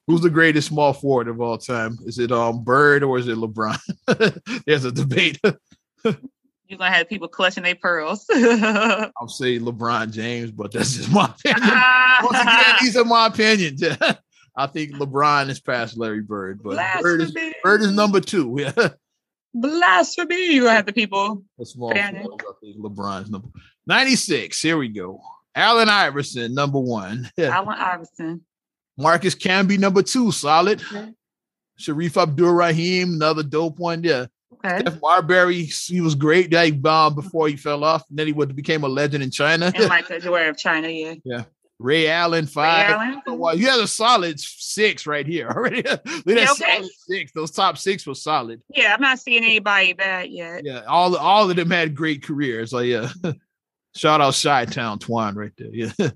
[0.07, 1.97] Who's the greatest small forward of all time?
[2.05, 4.63] Is it um Bird or is it LeBron?
[4.65, 5.39] There's a debate.
[6.71, 8.25] You're gonna have people clutching their pearls.
[8.33, 11.69] I'll say LeBron James, but that's just my opinion.
[12.23, 13.83] Once again, these are my opinions.
[14.55, 18.55] I think LeBron is past Larry Bird, but Bird is, Bird is number two.
[18.57, 18.89] Yeah
[19.53, 20.53] blasphemy.
[20.53, 21.43] You have the people.
[21.63, 23.49] Small LeBron's number
[23.87, 24.61] 96.
[24.61, 25.21] Here we go.
[25.55, 27.29] Allen Iverson, number one.
[27.37, 28.41] Allen Iverson.
[28.97, 30.81] Marcus Camby, number two, solid.
[30.81, 31.11] Okay.
[31.79, 34.03] Shareef Abdur-Rahim, another dope one.
[34.03, 34.27] Yeah.
[34.53, 34.79] Okay.
[34.79, 36.51] Steph Marbury, he was great.
[36.51, 38.03] That um, before he fell off.
[38.09, 39.71] And then he would, became a legend in China.
[39.73, 41.15] And like the aware of China, yeah.
[41.23, 41.43] Yeah.
[41.81, 42.89] Ray Allen five.
[42.89, 43.39] Ray Allen.
[43.39, 45.81] Well, you had a solid six right here already.
[46.25, 46.83] Look yeah, okay.
[47.07, 47.31] six.
[47.31, 48.61] Those top six was solid.
[48.69, 50.63] Yeah, I'm not seeing anybody bad yet.
[50.63, 52.71] Yeah, all all of them had great careers.
[52.71, 53.09] Like yeah,
[53.95, 55.69] shout out Chi Town Twan right there.
[55.73, 56.11] Yeah.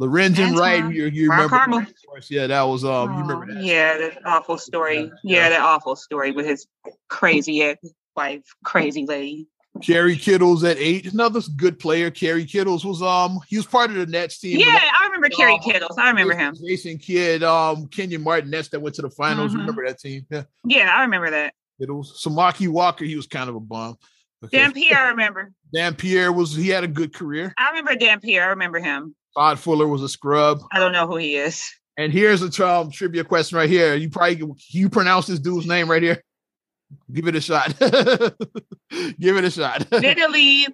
[0.00, 1.86] Lorenzen Wright, you, you remember?
[2.30, 2.90] Yeah, that was um.
[2.90, 3.62] Oh, you remember that?
[3.62, 5.12] Yeah, that awful story.
[5.22, 6.66] Yeah, yeah, that awful story with his
[7.08, 7.76] crazy
[8.16, 9.46] wife, crazy lady.
[9.82, 12.10] Kerry Kittles at eight, another good player.
[12.10, 14.58] Kerry Kittles was um he was part of the Nets team.
[14.58, 15.96] Yeah, I remember um, Kerry Kittles.
[15.98, 16.54] I remember him.
[16.54, 19.52] Jason Kidd, um Kenyon Martin Nets that went to the finals.
[19.52, 19.60] Mm-hmm.
[19.60, 20.26] Remember that team?
[20.30, 20.42] Yeah.
[20.64, 21.54] Yeah, I remember that.
[21.78, 22.22] Kittles.
[22.24, 23.96] Samaki Walker, he was kind of a bum.
[24.44, 24.58] Okay.
[24.58, 25.52] Dampier, I remember.
[25.74, 27.54] Dampier was he had a good career.
[27.58, 28.42] I remember Dampier.
[28.42, 29.14] I remember him.
[29.36, 30.60] Todd Fuller was a scrub.
[30.72, 31.70] I don't know who he is.
[31.96, 33.94] And here's a um, trivia question right here.
[33.94, 36.22] You probably you pronounce this dude's name right here.
[37.12, 37.78] Give it a shot.
[37.78, 39.80] Give it a shot.
[39.90, 40.66] Vitaly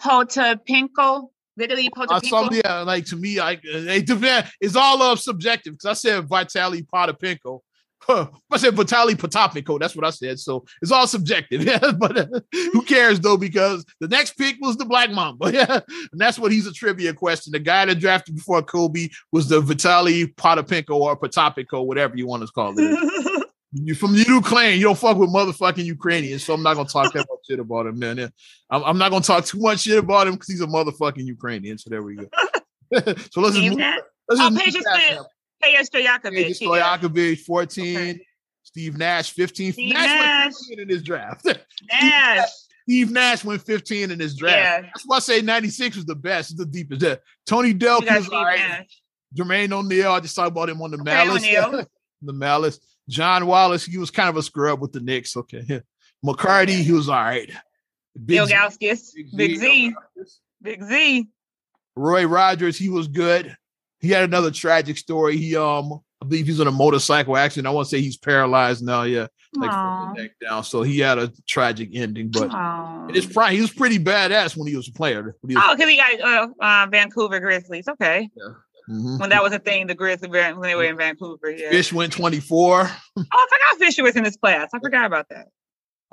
[0.00, 1.28] Potapenko.
[1.58, 2.10] Vitaly Potapenko.
[2.10, 4.46] Uh, some, yeah, like to me, I it.
[4.60, 7.60] It's all of subjective because I said Vitaly Potapenko
[8.04, 8.28] Huh.
[8.50, 9.78] I said Vitaly Potapenko.
[9.78, 10.40] That's what I said.
[10.40, 11.62] So it's all subjective.
[11.72, 12.40] Yeah, but uh,
[12.72, 13.36] who cares though?
[13.36, 15.52] Because the next pick was the Black Mamba.
[15.52, 17.52] Yeah, and that's what he's a trivia question.
[17.52, 22.42] The guy that drafted before Kobe was the Vitaly Potapenko or Potapenko, whatever you want
[22.42, 23.46] to call it.
[23.72, 24.78] you from Ukraine.
[24.78, 27.86] You don't fuck with motherfucking Ukrainians, so I'm not gonna talk that much shit about
[27.86, 28.18] him, man.
[28.70, 31.78] I'm, I'm, not gonna talk too much shit about him because he's a motherfucking Ukrainian.
[31.78, 32.28] So there we go.
[33.30, 33.78] so let's just move,
[34.28, 35.24] let's just oh,
[35.62, 36.60] Peja Stojakovic.
[36.60, 37.96] Stojakovic, 14.
[37.96, 38.26] Okay.
[38.62, 39.72] Steve Nash, 15.
[39.72, 40.44] Steve Nash, Nash.
[40.44, 41.44] went 15 in his draft.
[41.92, 42.48] Nash.
[42.84, 44.56] Steve Nash went 15 in his draft.
[44.56, 44.80] Yeah.
[44.82, 46.50] That's why I say 96 was the best.
[46.50, 47.02] It's the deepest.
[47.02, 47.16] Yeah.
[47.46, 48.86] Tony all right.
[49.36, 51.86] Jermaine O'Neal, I just talked about him on the okay, Malice.
[52.22, 52.80] the Malice.
[53.08, 55.36] John Wallace, he was kind of a scrub with the Knicks.
[55.36, 55.82] Okay.
[56.24, 57.50] McCarty, he was all right.
[58.24, 59.94] Big Ilgauskas, Big Z.
[60.60, 61.28] Big Z.
[61.96, 63.56] Roy Rogers, he was good
[64.02, 65.36] he had another tragic story.
[65.38, 67.66] He um I believe he's in a motorcycle accident.
[67.66, 69.02] I want to say he's paralyzed now.
[69.04, 70.64] Yeah, like from the neck down.
[70.64, 72.30] So he had a tragic ending.
[72.30, 72.50] But
[73.14, 75.36] it's probably he was pretty badass when he was a player.
[75.46, 77.88] He was, oh, because he got uh, uh, Vancouver Grizzlies.
[77.88, 78.28] Okay.
[78.36, 78.44] Yeah.
[78.90, 79.18] Mm-hmm.
[79.18, 81.50] When that was a thing, the Grizzlies when they were in Vancouver.
[81.50, 81.70] Yeah.
[81.70, 82.80] Fish went 24.
[82.82, 82.86] oh,
[83.16, 84.70] I forgot Fisher was in this class.
[84.74, 85.46] I forgot about that.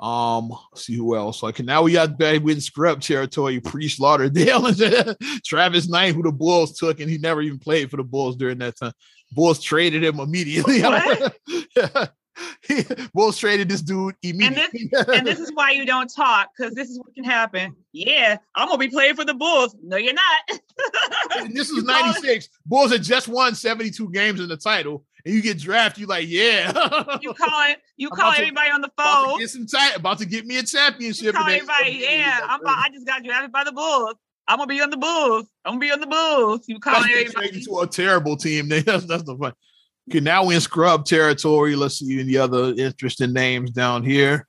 [0.00, 1.42] Um, see who else.
[1.42, 6.32] Like now we got back with scrub territory, Priest Lauderdale and Travis Knight, who the
[6.32, 8.92] Bulls took, and he never even played for the Bulls during that time.
[9.32, 10.82] Bulls traded him immediately.
[13.14, 14.88] Bulls traded this dude immediately.
[14.90, 17.76] And this, and this is why you don't talk, because this is what can happen.
[17.92, 19.76] Yeah, I'm gonna be playing for the Bulls.
[19.82, 20.60] No, you're not.
[21.52, 22.48] this is 96.
[22.64, 26.26] Bulls had just won 72 games in the title and you get drafted, you like,
[26.28, 26.68] yeah.
[27.20, 29.38] you call it, you call everybody to, on the phone.
[29.38, 31.26] get some time, about to get me a championship.
[31.26, 32.40] You call everybody, yeah.
[32.42, 34.14] I'm about, I just got drafted by the Bulls.
[34.50, 35.46] I'm gonna be on the Bulls.
[35.64, 36.64] I'm gonna be on the Bulls.
[36.66, 38.68] You call everybody to a terrible team.
[38.68, 39.52] That's that's the fun.
[40.10, 41.76] Okay, now we're in scrub territory.
[41.76, 44.48] Let's see any other interesting names down here.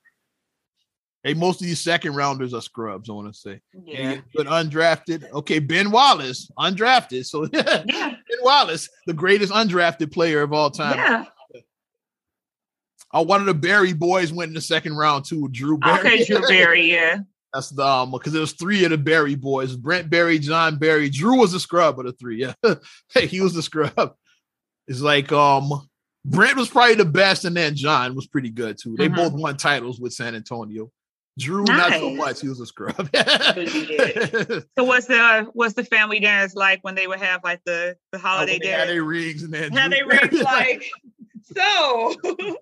[1.23, 3.61] Hey, most of these second rounders are scrubs, I want to say.
[3.85, 4.21] Yeah.
[4.33, 5.29] But undrafted.
[5.31, 7.27] Okay, Ben Wallace, undrafted.
[7.27, 8.15] So yeah.
[8.43, 10.97] Wallace, the greatest undrafted player of all time.
[10.97, 11.25] Yeah.
[13.13, 15.49] Uh, one of the Barry boys went in the second round too.
[15.49, 15.99] Drew Barry.
[15.99, 17.19] Okay, Drew Barry, yeah.
[17.53, 21.09] That's the um because there was three of the Barry boys: Brent Barry, Jon Barry.
[21.09, 22.37] Drew was the scrub of the three.
[22.39, 22.53] Yeah,
[23.13, 24.15] hey, he was the scrub.
[24.87, 25.69] It's like um
[26.23, 28.95] Brent was probably the best, and then Jon was pretty good too.
[28.97, 29.15] They mm-hmm.
[29.15, 30.91] both won titles with San Antonio.
[31.39, 31.91] Drew, nice.
[31.91, 32.41] not so much.
[32.41, 32.95] He was a scrub.
[33.15, 37.95] so what's the uh, what's the family dance like when they would have like the
[38.11, 38.79] the holiday oh, dance?
[38.79, 40.83] Had their rings and then had they rings like
[41.55, 42.15] so.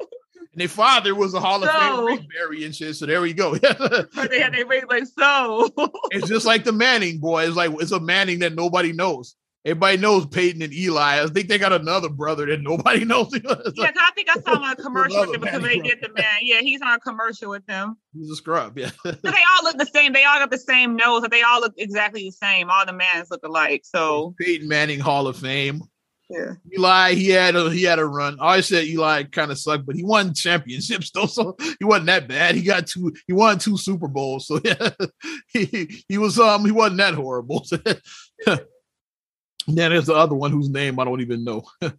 [0.52, 2.96] And their father was a Hall of so, Fame ring bearer and shit.
[2.96, 3.54] So there we go.
[3.54, 5.70] they had their rings like so.
[6.10, 7.46] it's just like the Manning boy.
[7.46, 9.36] It's like it's a Manning that nobody knows.
[9.66, 11.22] Everybody knows Peyton and Eli.
[11.22, 13.30] I think they got another brother that nobody knows.
[13.34, 16.10] yeah, I think I saw him on a commercial with them because they did the
[16.14, 16.40] man.
[16.42, 17.98] Yeah, he's on a commercial with them.
[18.14, 18.78] He's a scrub.
[18.78, 18.92] Yeah.
[19.04, 20.14] so they all look the same.
[20.14, 21.22] They all got the same nose.
[21.22, 22.70] But they all look exactly the same.
[22.70, 23.82] All the mans look alike.
[23.84, 25.82] So Peyton Manning Hall of Fame.
[26.30, 26.54] Yeah.
[26.78, 28.38] Eli, he had a he had a run.
[28.40, 32.06] I always said Eli kind of sucked, but he won championships though, so he wasn't
[32.06, 32.54] that bad.
[32.54, 34.92] He got two, he won two Super Bowls, so yeah,
[35.48, 37.66] he he was um he wasn't that horrible.
[39.68, 41.64] Then there's the other one whose name I don't even know.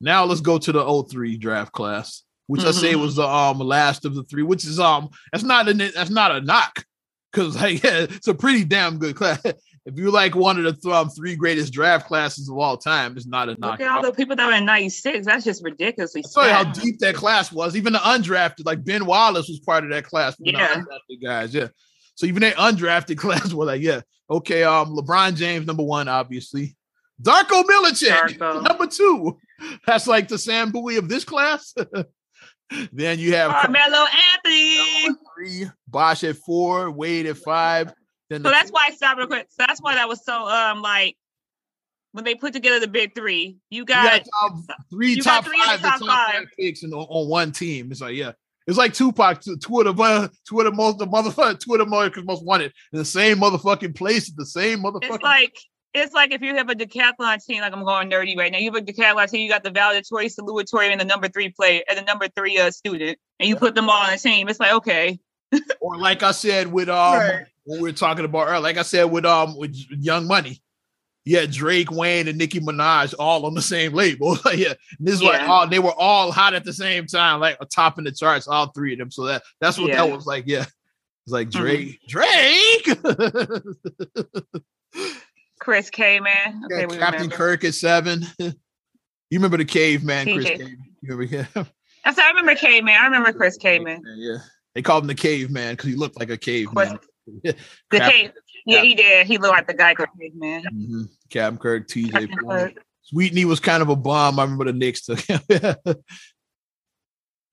[0.00, 2.68] now let's go to the 03 draft class, which mm-hmm.
[2.68, 5.74] I say was the um last of the three, which is um that's not a
[5.74, 6.84] that's not a knock
[7.32, 9.42] because like yeah, it's a pretty damn good class.
[9.86, 13.26] If you like one of the um, three greatest draft classes of all time, it's
[13.26, 13.80] not a knock.
[13.80, 15.24] Look at all the people that were in '96.
[15.24, 16.22] That's just ridiculously.
[16.22, 17.74] Tell how deep that class was.
[17.74, 20.36] Even the undrafted, like Ben Wallace, was part of that class.
[20.38, 20.82] Yeah,
[21.22, 21.54] guys.
[21.54, 21.68] Yeah.
[22.14, 24.64] So even that undrafted class was like, yeah, okay.
[24.64, 26.76] Um, LeBron James, number one, obviously.
[27.20, 28.62] Darko Milicic, Darko.
[28.62, 29.38] number two.
[29.86, 31.74] That's like the Sam Bowie of this class.
[32.92, 35.16] then you have Carmelo Anthony.
[35.34, 37.92] Three, Bosh at four, Wade at five.
[38.30, 39.48] Then so that's why I stopped real quick.
[39.50, 41.16] So that's why that was so um like
[42.12, 43.58] when they put together the big three.
[43.70, 46.92] You got, you got top, three you top three five, top, top five picks in,
[46.92, 47.90] on, on one team.
[47.90, 48.32] It's like yeah.
[48.66, 51.72] It's like Tupac, two, two of the uh, two of the most the motherfucker, two
[51.74, 55.14] of the most, most wanted in the same motherfucking place at the same motherfucking.
[55.14, 55.56] It's like
[55.92, 58.58] it's like if you have a decathlon team, like I'm going nerdy right now.
[58.58, 61.82] You have a decathlon team, you got the valedictory, salutatory, and the number three player
[61.88, 64.48] and the number three uh, student, and you put them all on a team.
[64.48, 65.18] It's like okay.
[65.80, 67.46] or like I said with um right.
[67.64, 70.62] when we were talking about earlier, like I said with um with Young Money,
[71.24, 74.38] yeah, Drake, Wayne, and Nicki Minaj all on the same label.
[74.54, 75.28] yeah, this is yeah.
[75.28, 78.46] like all they were all hot at the same time, like top in the charts,
[78.46, 79.10] all three of them.
[79.10, 80.06] So that that's what yeah.
[80.06, 80.44] that was like.
[80.46, 80.66] Yeah,
[81.26, 83.02] it's like Drake, mm-hmm.
[84.94, 85.16] Drake.
[85.60, 86.62] Chris Kaman.
[86.64, 87.36] Okay, yeah, Captain remember.
[87.36, 88.26] Kirk at seven.
[88.38, 88.52] you
[89.32, 90.60] remember the caveman, Chris Cave.
[91.02, 91.66] You remember him?
[92.04, 92.96] I said I remember caveman.
[92.98, 94.02] I remember Chris caveman.
[94.16, 94.38] Yeah,
[94.74, 96.98] they called him the caveman because he looked like a caveman.
[97.44, 97.54] the
[97.92, 98.32] cave.
[98.66, 99.26] Yeah, he did.
[99.26, 100.64] He looked like the GEICO caveman.
[100.64, 101.02] Mm-hmm.
[101.30, 102.74] Captain Kirk, TJ.
[103.02, 104.38] Sweetney was kind of a bomb.
[104.38, 105.40] I remember the Knicks took him.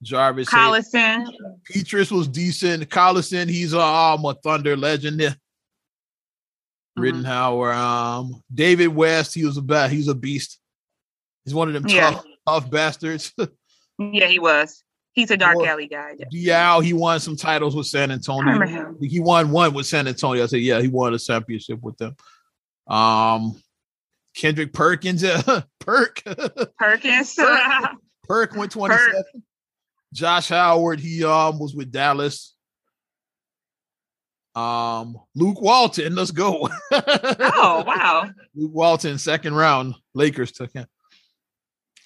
[0.03, 0.49] Jarvis.
[0.49, 1.25] Collison.
[1.65, 2.87] Petrus was decent.
[2.89, 5.35] Collison, he's a, um, a Thunder legend.
[6.97, 7.25] Mm-hmm.
[7.25, 7.75] Ridnour.
[7.75, 10.59] Um, David West, he was a bad, was a beast.
[11.45, 12.11] He's one of them yeah.
[12.11, 13.33] tough, tough bastards.
[13.99, 14.83] yeah, he was.
[15.13, 16.11] He's a dark alley guy.
[16.29, 18.95] Yeah, he won some titles with San Antonio.
[19.01, 20.43] He won one with San Antonio.
[20.43, 22.15] I said, yeah, he won a championship with them.
[22.85, 23.59] Um,
[24.35, 25.25] Kendrick Perkins,
[25.79, 26.21] Perk.
[26.77, 27.33] Perkins.
[27.35, 27.91] Perk,
[28.25, 29.11] Perk went 27.
[29.11, 29.43] Perk.
[30.13, 32.53] Josh Howard, he um was with Dallas.
[34.57, 36.67] Um, Luke Walton, let's go.
[36.91, 38.27] oh wow.
[38.55, 39.93] Luke Walton, second round.
[40.15, 40.87] Lakers took him.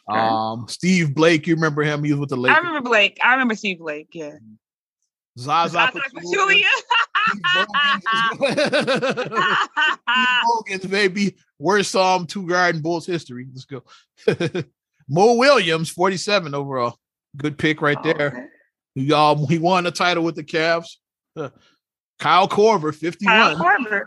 [0.09, 0.19] Okay.
[0.19, 2.03] Um, Steve Blake, you remember him?
[2.03, 2.57] He was with the Lakers.
[2.57, 3.17] I remember Blake.
[3.23, 4.09] I remember Steve Blake.
[4.11, 4.33] Yeah.
[5.39, 6.65] Zaza, Zaza Pachulia.
[10.77, 11.37] Steve baby.
[11.57, 13.47] Worst um two guard in Bulls history.
[13.49, 13.83] Let's go.
[15.07, 16.97] Mo Williams, 47 overall.
[17.37, 18.27] Good pick right there.
[18.27, 18.45] Okay.
[18.95, 20.97] He, um, he won the title with the Cavs.
[22.21, 23.33] Kyle Korver, 51.
[23.33, 24.03] Kyle Korver.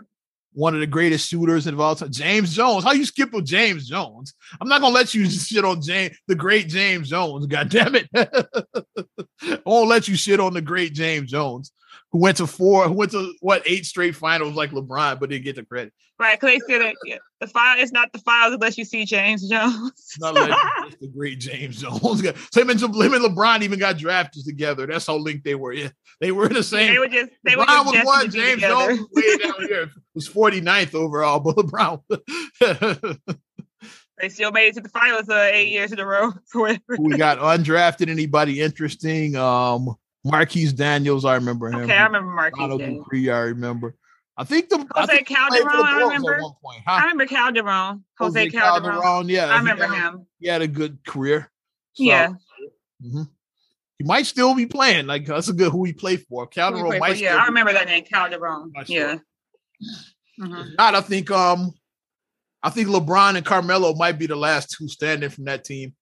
[0.53, 2.13] One of the greatest shooters of all time.
[2.13, 2.85] James Jones.
[2.85, 4.33] How you skip with James Jones?
[4.61, 7.45] I'm not gonna let you shit on James, the great James Jones.
[7.45, 8.07] God damn it.
[8.15, 11.73] I won't let you shit on the great James Jones
[12.15, 15.43] who went to four, who went to what eight straight finals like LeBron, but didn't
[15.43, 15.91] get the credit.
[16.17, 19.03] Right, because they said that yeah, the file is not the files unless you see
[19.03, 20.15] James Jones.
[20.19, 21.99] not like the great James Jones.
[22.01, 24.87] So him and, him and LeBron even got drafted together.
[24.87, 25.73] That's how linked they were.
[25.73, 25.89] Yeah,
[26.21, 26.93] they were in the same.
[26.93, 28.31] They were just they LeBron were just was one.
[28.31, 28.95] James together.
[28.95, 32.01] Jones way down here was 49th overall, but LeBron.
[34.21, 36.31] they still made it to the finals uh, eight years in a row.
[36.97, 38.07] we got undrafted.
[38.07, 39.35] Anybody interesting?
[39.35, 39.95] Um,
[40.25, 41.81] Marquis Daniels, I remember him.
[41.81, 43.95] Okay, I remember Marquis Donald Dupree, I remember.
[44.35, 45.67] I think the Jose think Calderon.
[45.69, 46.39] I remember.
[46.61, 46.91] Point, huh?
[46.91, 48.03] I remember Calderon.
[48.19, 49.01] Jose, Jose Calderon.
[49.01, 49.29] Calderon.
[49.29, 50.27] Yeah, I remember he had, him.
[50.39, 51.49] He had a good career.
[51.93, 52.27] So, yeah.
[53.05, 53.23] Mm-hmm.
[53.97, 55.07] He might still be playing.
[55.07, 56.47] Like that's a good who he played for.
[56.47, 57.13] Calderon play might.
[57.13, 58.73] For, yeah, I remember that name, Calderon.
[58.87, 59.19] Yeah.
[60.41, 60.73] Mm-hmm.
[60.77, 61.31] Not, I think.
[61.31, 61.71] Um,
[62.61, 65.95] I think LeBron and Carmelo might be the last two standing from that team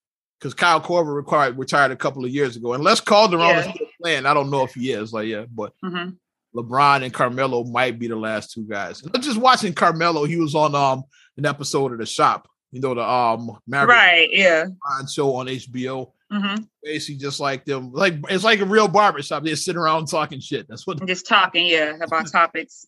[0.43, 2.73] because Kyle Korver required retired a couple of years ago.
[2.73, 3.59] Unless Calderon yeah.
[3.59, 5.13] is still playing, I don't know if he is.
[5.13, 6.09] Like, yeah, but mm-hmm.
[6.53, 9.01] LeBron and Carmelo might be the last two guys.
[9.13, 10.25] I'm just watching Carmelo.
[10.25, 11.03] He was on um
[11.37, 12.49] an episode of The Shop.
[12.71, 14.65] You know the um Maverick right, yeah,
[15.09, 16.11] show on HBO.
[16.31, 16.63] Mm-hmm.
[16.83, 19.43] Basically, just like them, like it's like a real barbershop.
[19.43, 20.67] They sit around talking shit.
[20.67, 22.85] That's what just talking, yeah, about topics.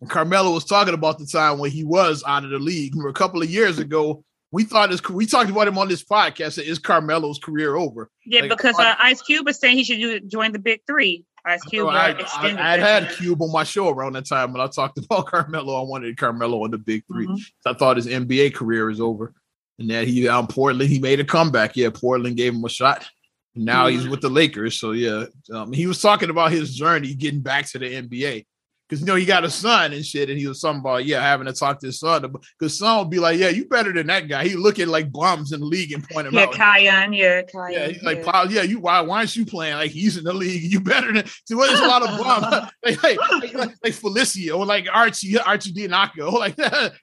[0.00, 2.94] And Carmelo was talking about the time when he was out of the league.
[2.94, 6.04] Remember, a couple of years ago, we thought his we talked about him on this
[6.04, 6.62] podcast.
[6.62, 8.10] Is Carmelo's career over?
[8.24, 11.24] Yeah, like, because uh, Ice Cube was saying he should join the Big Three.
[11.44, 11.88] Ice Cube.
[11.88, 15.80] I, I, had Cube on my show around that time when I talked about Carmelo.
[15.80, 17.68] I wanted Carmelo on the Big 3 mm-hmm.
[17.68, 19.32] I thought his NBA career is over,
[19.78, 21.76] and that he out Portland he made a comeback.
[21.76, 23.06] Yeah, Portland gave him a shot.
[23.54, 23.96] Now mm-hmm.
[23.96, 24.78] he's with the Lakers.
[24.78, 28.44] So yeah, um, he was talking about his journey getting back to the NBA
[28.88, 31.20] because you know he got a son and shit, and he was something about yeah
[31.20, 34.06] having to talk to his son because son would be like, yeah, you better than
[34.06, 34.46] that guy.
[34.46, 36.54] He looking like bums in the league and point him yeah, out.
[36.54, 38.44] Kiyan, yeah, Kiyan, yeah, he's like, yeah.
[38.48, 40.62] yeah, you why why aren't you playing like he's in the league?
[40.62, 44.86] You better than so there's a lot of bums like, like, like, like Felicio like
[44.92, 46.56] Archie Archie Diacono like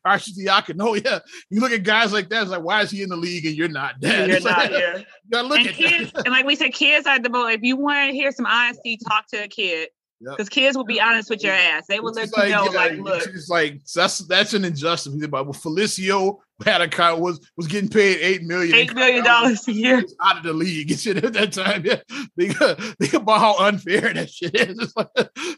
[0.05, 0.75] Archie Diacono.
[0.75, 1.19] No, yeah,
[1.49, 2.43] you look at guys like that.
[2.43, 3.99] It's like why is he in the league and you're not?
[3.99, 4.29] Dad?
[4.29, 4.71] You're not.
[4.71, 4.97] yeah.
[4.97, 6.25] You gotta look and at kids, that.
[6.25, 7.55] and like we said, kids are the most.
[7.55, 9.89] If you want to hear some honesty, talk to a kid
[10.23, 10.49] because yep.
[10.49, 11.85] kids will be honest with your ass.
[11.87, 15.13] They will let you like, know, yeah, like, look, it's like that's that's an injustice.
[15.27, 20.37] But Felicio Paddock was was getting paid eight million, eight million dollars a year out
[20.37, 21.85] of the league and shit at that time.
[21.85, 22.01] Yeah,
[22.37, 22.57] think,
[22.99, 24.93] think about how unfair that shit is.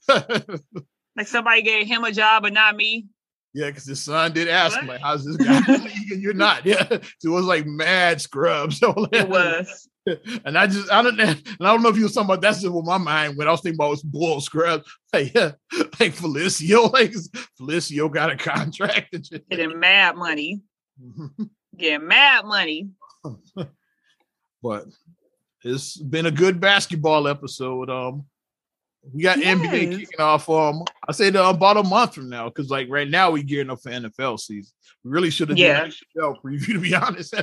[1.15, 3.05] like somebody gave him a job, but not me.
[3.53, 5.61] Yeah, because his son did ask him, like, how's this guy
[6.07, 6.65] you're not.
[6.65, 6.85] Yeah.
[7.19, 8.73] So it was like mad scrub.
[8.73, 9.87] So it was.
[10.45, 12.61] And I just I don't and I don't know if you was talking about that's
[12.61, 13.47] just what my mind went.
[13.47, 14.85] I was thinking about was bull scrubs.
[15.13, 15.51] Like, yeah,
[15.97, 17.13] like Felicio, like
[17.57, 19.47] Felicio got a contract and shit.
[19.47, 20.61] Getting mad money.
[21.77, 22.89] Getting mad money.
[24.61, 24.87] but
[25.63, 27.89] it's been a good basketball episode.
[27.89, 28.25] Um
[29.13, 29.57] we got yes.
[29.57, 30.49] NBA kicking off.
[30.49, 33.69] Um, I say the, about a month from now because like right now we gearing
[33.69, 34.73] up for NFL season.
[35.03, 35.81] We really should have yeah.
[35.81, 37.35] done NFL preview to be honest.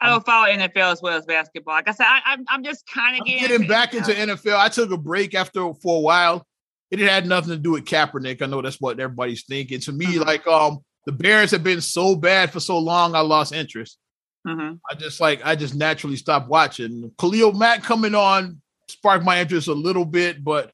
[0.00, 1.74] I don't follow NFL as well as basketball.
[1.74, 4.56] Like I said, I, am I'm just kind of getting, getting back into NFL.
[4.56, 6.46] I took a break after for a while.
[6.90, 8.42] It had nothing to do with Kaepernick.
[8.42, 9.80] I know that's what everybody's thinking.
[9.80, 10.22] To me, mm-hmm.
[10.22, 13.98] like um, the Bears have been so bad for so long, I lost interest.
[14.46, 14.76] Mm-hmm.
[14.90, 17.12] I just like I just naturally stopped watching.
[17.18, 20.72] Khalil Mack coming on sparked my interest a little bit, but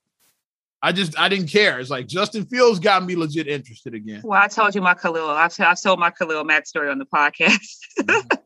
[0.81, 1.81] I just I didn't care.
[1.81, 4.21] It's like Justin Fields got me legit interested again.
[4.25, 5.31] Well, I told you my Khalil.
[5.31, 7.79] I've, I've told my Khalil Mack story on the podcast.
[8.01, 8.37] Mm-hmm.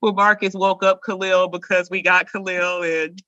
[0.00, 3.22] Well, Marcus woke up Khalil because we got Khalil and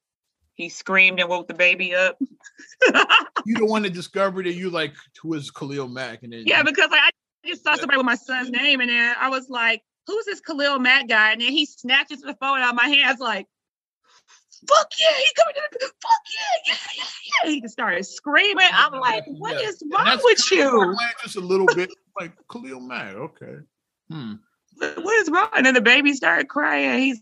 [0.55, 2.17] he screamed and woke the baby up.
[3.45, 4.55] you the one that discovered it.
[4.55, 6.23] You like who is Khalil Mack?
[6.23, 7.11] And then yeah, because like I
[7.47, 9.15] just saw somebody with my son's name in there.
[9.19, 11.33] I was like, who's this Khalil Mack guy?
[11.33, 13.47] And then he snatches the phone out of my hands like,
[14.69, 17.05] fuck yeah, he's coming to the fuck yeah, yeah, yeah,
[17.45, 17.51] yeah.
[17.51, 18.69] He started screaming.
[18.73, 19.69] I'm like, what yeah.
[19.69, 20.97] is wrong with you?
[21.23, 23.15] Just a little bit like Khalil Mack.
[23.15, 23.57] Okay.
[24.11, 24.35] Hmm.
[24.77, 25.49] What is wrong?
[25.57, 27.01] And then the baby started crying.
[27.01, 27.21] He's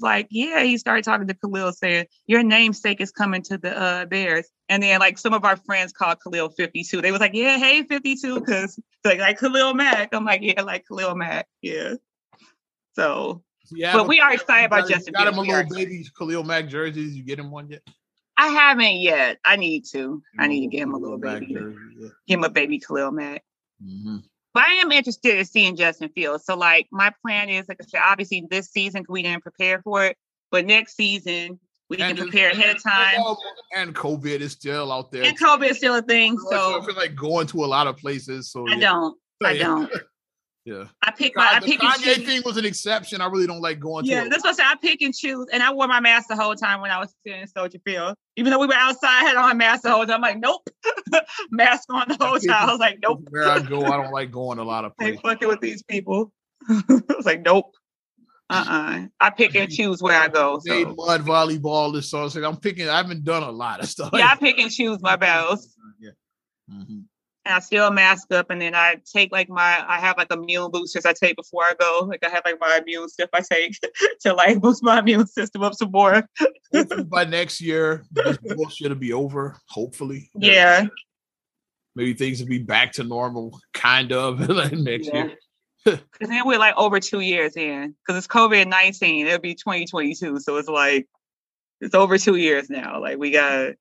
[0.00, 4.06] like, yeah, he started talking to Khalil saying, Your namesake is coming to the uh,
[4.06, 4.48] Bears.
[4.68, 7.00] And then like some of our friends called Khalil 52.
[7.02, 10.10] They was like, Yeah, hey, 52, because like like Khalil Mack.
[10.12, 11.46] I'm like, yeah, like Khalil Mack.
[11.62, 11.94] Yeah.
[12.94, 15.12] So yeah, but we are excited about Justin.
[15.12, 17.04] Got him a little baby Khalil Mack jersey.
[17.04, 17.82] Did you get him one yet?
[18.36, 19.38] I haven't yet.
[19.44, 20.22] I need to.
[20.38, 21.54] I need to get him a little baby.
[21.54, 22.08] Jersey, yeah.
[22.26, 23.42] Give him a baby Khalil Mack.
[23.84, 24.18] Mm-hmm.
[24.58, 26.44] But I am interested in seeing Justin Fields.
[26.44, 30.06] So, like, my plan is, like I said, obviously this season we didn't prepare for
[30.06, 30.16] it,
[30.50, 33.36] but next season we and can prepare ahead of time.
[33.76, 35.22] And COVID is still out there.
[35.22, 36.36] And COVID is still a thing.
[36.50, 38.50] So I feel like going to a lot of places.
[38.50, 38.80] So I yeah.
[38.80, 39.16] don't.
[39.44, 39.92] I don't.
[40.68, 40.84] Yeah.
[41.00, 43.22] I pick my I pick the Kanye thing was an exception.
[43.22, 44.62] I really don't like going yeah, to that's what I say.
[44.66, 45.46] I pick and choose.
[45.50, 48.14] And I wore my mask the whole time when I was sitting in Soldier Field.
[48.36, 50.16] Even though we were outside, I had on my mask the whole time.
[50.16, 50.68] I'm like, nope.
[51.50, 52.68] mask on the whole time.
[52.68, 53.26] I was like, nope.
[53.30, 55.24] Where I go, I don't like going a lot of places.
[55.24, 56.32] Like fucking with these people.
[56.68, 56.82] I
[57.16, 57.72] was like, nope.
[58.50, 59.06] Uh-uh.
[59.20, 60.60] I pick and choose where I go.
[60.62, 60.94] So.
[60.96, 62.90] Mud volleyball this I'm picking.
[62.90, 64.10] I haven't done a lot of stuff.
[64.12, 65.74] Yeah, I pick and choose my battles.
[65.98, 66.10] Yeah.
[66.70, 67.00] Mm-hmm
[67.48, 70.70] and I still mask up and then I take like my I have like immune
[70.70, 72.06] boosters I take before I go.
[72.06, 73.78] Like I have like my immune stuff I take
[74.20, 76.28] to like boost my immune system up some more.
[77.06, 80.30] by next year, this bullshit will be over, hopefully.
[80.34, 80.86] Yeah.
[81.96, 85.24] Maybe things will be back to normal, kind of like next yeah.
[85.24, 85.36] year.
[85.86, 87.94] Cause then we're like over two years in.
[88.06, 89.26] Cause it's COVID nineteen.
[89.26, 90.38] It'll be 2022.
[90.40, 91.06] So it's like
[91.80, 93.00] it's over two years now.
[93.00, 93.72] Like we got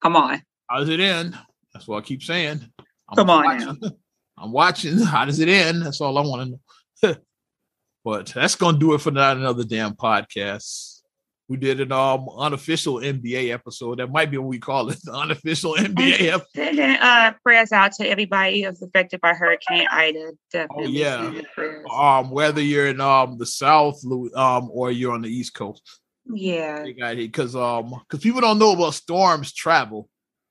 [0.00, 0.42] come on.
[0.70, 1.36] How's it end?
[1.72, 2.70] That's what I keep saying.
[3.08, 3.78] I'm Come on watching.
[3.80, 3.90] now.
[4.38, 4.98] I'm watching.
[5.04, 5.82] How does it end?
[5.82, 6.58] That's all I want
[7.02, 7.16] to know.
[8.04, 11.00] but that's gonna do it for not another damn podcast.
[11.46, 13.98] We did an um unofficial NBA episode.
[13.98, 16.46] That might be what we call it, the unofficial NBA episode.
[16.54, 20.32] Sending uh, prayers out to everybody who's affected by Hurricane Ida.
[20.50, 21.04] Definitely.
[21.04, 21.82] Oh yeah.
[21.94, 24.02] Um, whether you're in um the South,
[24.34, 25.82] um, or you're on the East Coast.
[26.26, 26.84] Yeah.
[26.84, 30.08] Because um, because people don't know about storms travel.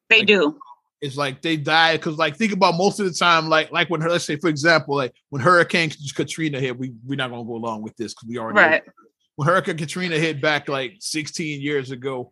[0.10, 0.60] They like, do
[1.04, 4.00] it's like they die because like think about most of the time like like when
[4.00, 7.82] let's say for example like when Hurricane Katrina hit we we're not gonna go along
[7.82, 8.84] with this because we already right.
[9.36, 12.32] when Hurricane Katrina hit back like 16 years ago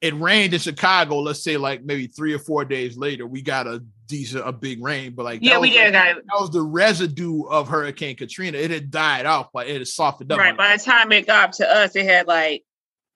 [0.00, 3.68] it rained in Chicago let's say like maybe three or four days later we got
[3.68, 7.44] a decent a big rain but like yeah we did like, that was the residue
[7.44, 10.82] of Hurricane Katrina it had died off but it had softened up right by the
[10.82, 12.64] time it got to us it had like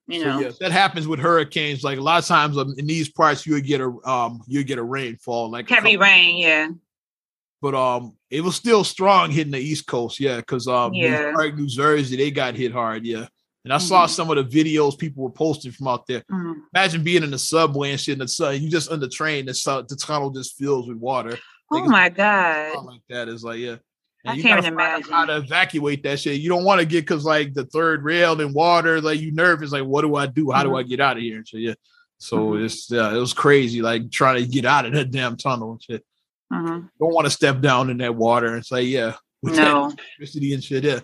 [0.06, 1.82] you know, so, yeah, that happens with hurricanes.
[1.82, 4.62] Like a lot of times um, in these parts, you would get a um, you
[4.62, 6.68] get a rainfall, like heavy rain, yeah.
[7.60, 11.30] But um, it was still strong hitting the East Coast, yeah, because um, yeah.
[11.30, 13.26] New, York, New Jersey, they got hit hard, yeah.
[13.64, 13.86] And I mm-hmm.
[13.86, 16.20] saw some of the videos people were posting from out there.
[16.30, 16.52] Mm-hmm.
[16.72, 18.62] Imagine being in the subway and shit in the sun.
[18.62, 21.36] You just on the train, the, the tunnel just fills with water.
[21.72, 22.84] Oh like, my god!
[22.84, 23.76] Like that is like yeah.
[24.26, 26.40] I can't imagine how to evacuate that shit.
[26.40, 29.72] You don't want to get because like the third rail and water, like you nervous,
[29.72, 30.50] like what do I do?
[30.50, 30.70] How mm-hmm.
[30.70, 31.44] do I get out of here?
[31.46, 31.74] So yeah,
[32.18, 32.64] so mm-hmm.
[32.64, 35.82] it's uh, it was crazy, like trying to get out of that damn tunnel and
[35.82, 36.04] shit.
[36.52, 36.86] Mm-hmm.
[36.98, 39.86] Don't want to step down in that water and say yeah, with no.
[39.86, 40.84] electricity and shit.
[40.84, 41.00] Yeah,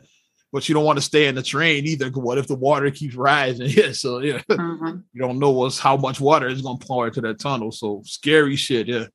[0.52, 2.08] but you don't want to stay in the train either.
[2.10, 3.68] What if the water keeps rising?
[3.70, 4.98] Yeah, so yeah, mm-hmm.
[5.12, 7.72] you don't know what's how much water is gonna pour into that tunnel.
[7.72, 8.88] So scary shit.
[8.88, 9.06] Yeah.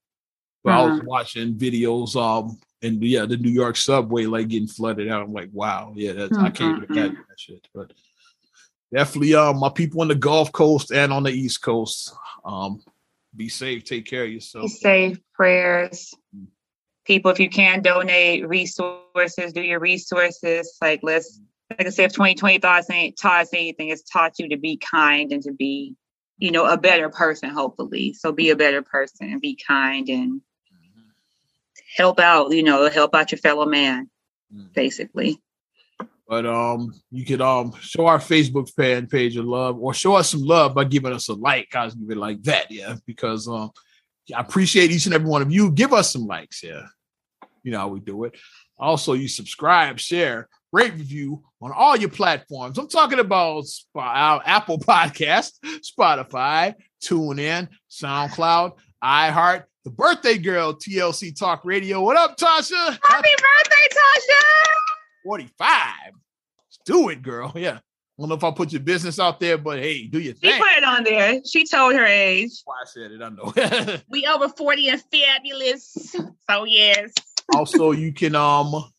[0.63, 1.07] But I was mm-hmm.
[1.07, 5.23] watching videos um and yeah, the New York subway like getting flooded out.
[5.23, 6.45] I'm like, wow, yeah, that's, mm-hmm.
[6.45, 7.67] I can't even imagine that shit.
[7.73, 7.93] But
[8.93, 12.13] definitely, um, my people on the Gulf Coast and on the East Coast,
[12.45, 12.81] um,
[13.35, 14.65] be safe, take care of yourself.
[14.65, 16.13] Be safe, prayers.
[16.35, 16.45] Mm-hmm.
[17.05, 20.77] People, if you can donate resources, do your resources.
[20.81, 21.39] Like let's,
[21.71, 24.77] like I said, if 2020 taught us, taught us anything, it's taught you to be
[24.77, 25.95] kind and to be,
[26.37, 27.49] you know, a better person.
[27.49, 30.41] Hopefully, so be a better person and be kind and
[31.97, 34.09] help out, you know, help out your fellow man,
[34.53, 34.71] mm.
[34.73, 35.41] basically.
[36.27, 40.29] But um, you could um show our Facebook fan page of love, or show us
[40.29, 41.73] some love by giving us a like.
[41.73, 43.71] I was give it like that, yeah, because um,
[44.35, 45.71] I appreciate each and every one of you.
[45.71, 46.85] Give us some likes, yeah.
[47.63, 48.35] You know how we do it.
[48.77, 52.77] Also, you subscribe, share, rate, review on all your platforms.
[52.77, 58.73] I'm talking about our Apple Podcast, Spotify, TuneIn, SoundCloud,
[59.03, 62.01] iHeart, the birthday girl, TLC Talk Radio.
[62.01, 62.75] What up, Tasha?
[62.75, 64.67] Happy, Happy birthday, Tasha!
[65.23, 65.93] 45.
[66.11, 67.53] Let's do it, girl.
[67.55, 67.77] Yeah.
[67.77, 67.79] I
[68.19, 70.51] don't know if I'll put your business out there, but hey, do your thing.
[70.51, 71.39] She put it on there.
[71.45, 72.51] She told her age.
[72.65, 74.01] Why I said it, I know.
[74.09, 76.13] we over 40 and fabulous.
[76.49, 77.13] So yes.
[77.55, 78.91] also, you can um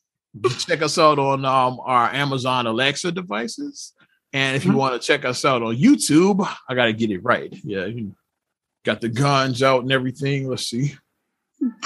[0.58, 3.92] check us out on um our Amazon Alexa devices.
[4.32, 4.78] And if you mm-hmm.
[4.78, 7.54] want to check us out on YouTube, I gotta get it right.
[7.62, 8.14] Yeah, you
[8.88, 10.48] got the guns out and everything.
[10.48, 10.96] Let's see.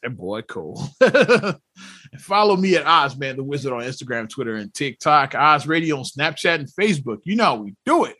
[0.00, 0.80] That boy cool.
[2.20, 5.34] follow me at Ozman the Wizard on Instagram, Twitter, and TikTok.
[5.34, 7.18] Oz Radio on Snapchat and Facebook.
[7.24, 8.14] You know we do it.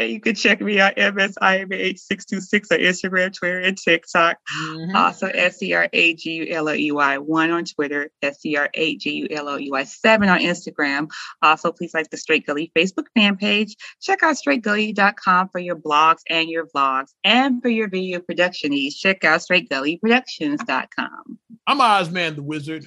[0.00, 4.38] And you can check me out MSIMH626 on Instagram, Twitter, and TikTok.
[4.64, 4.96] Mm-hmm.
[4.96, 11.10] Also, S-C-R-A-G-U-L-O-E-Y 1 on Twitter, S-C-R-A-G-U-L-O-E-Y 7 on Instagram.
[11.42, 13.76] Also, please like the Straight Gully Facebook fan page.
[14.00, 17.10] Check out straightgully.com for your blogs and your vlogs.
[17.22, 21.38] And for your video production needs, check out straightgullyproductions.com.
[21.66, 22.86] I'm Ozman the Wizard.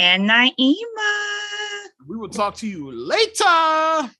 [0.00, 0.56] And Naima.
[2.08, 4.10] We will talk to you later.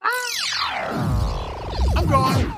[0.00, 1.17] I'm
[2.08, 2.57] gone.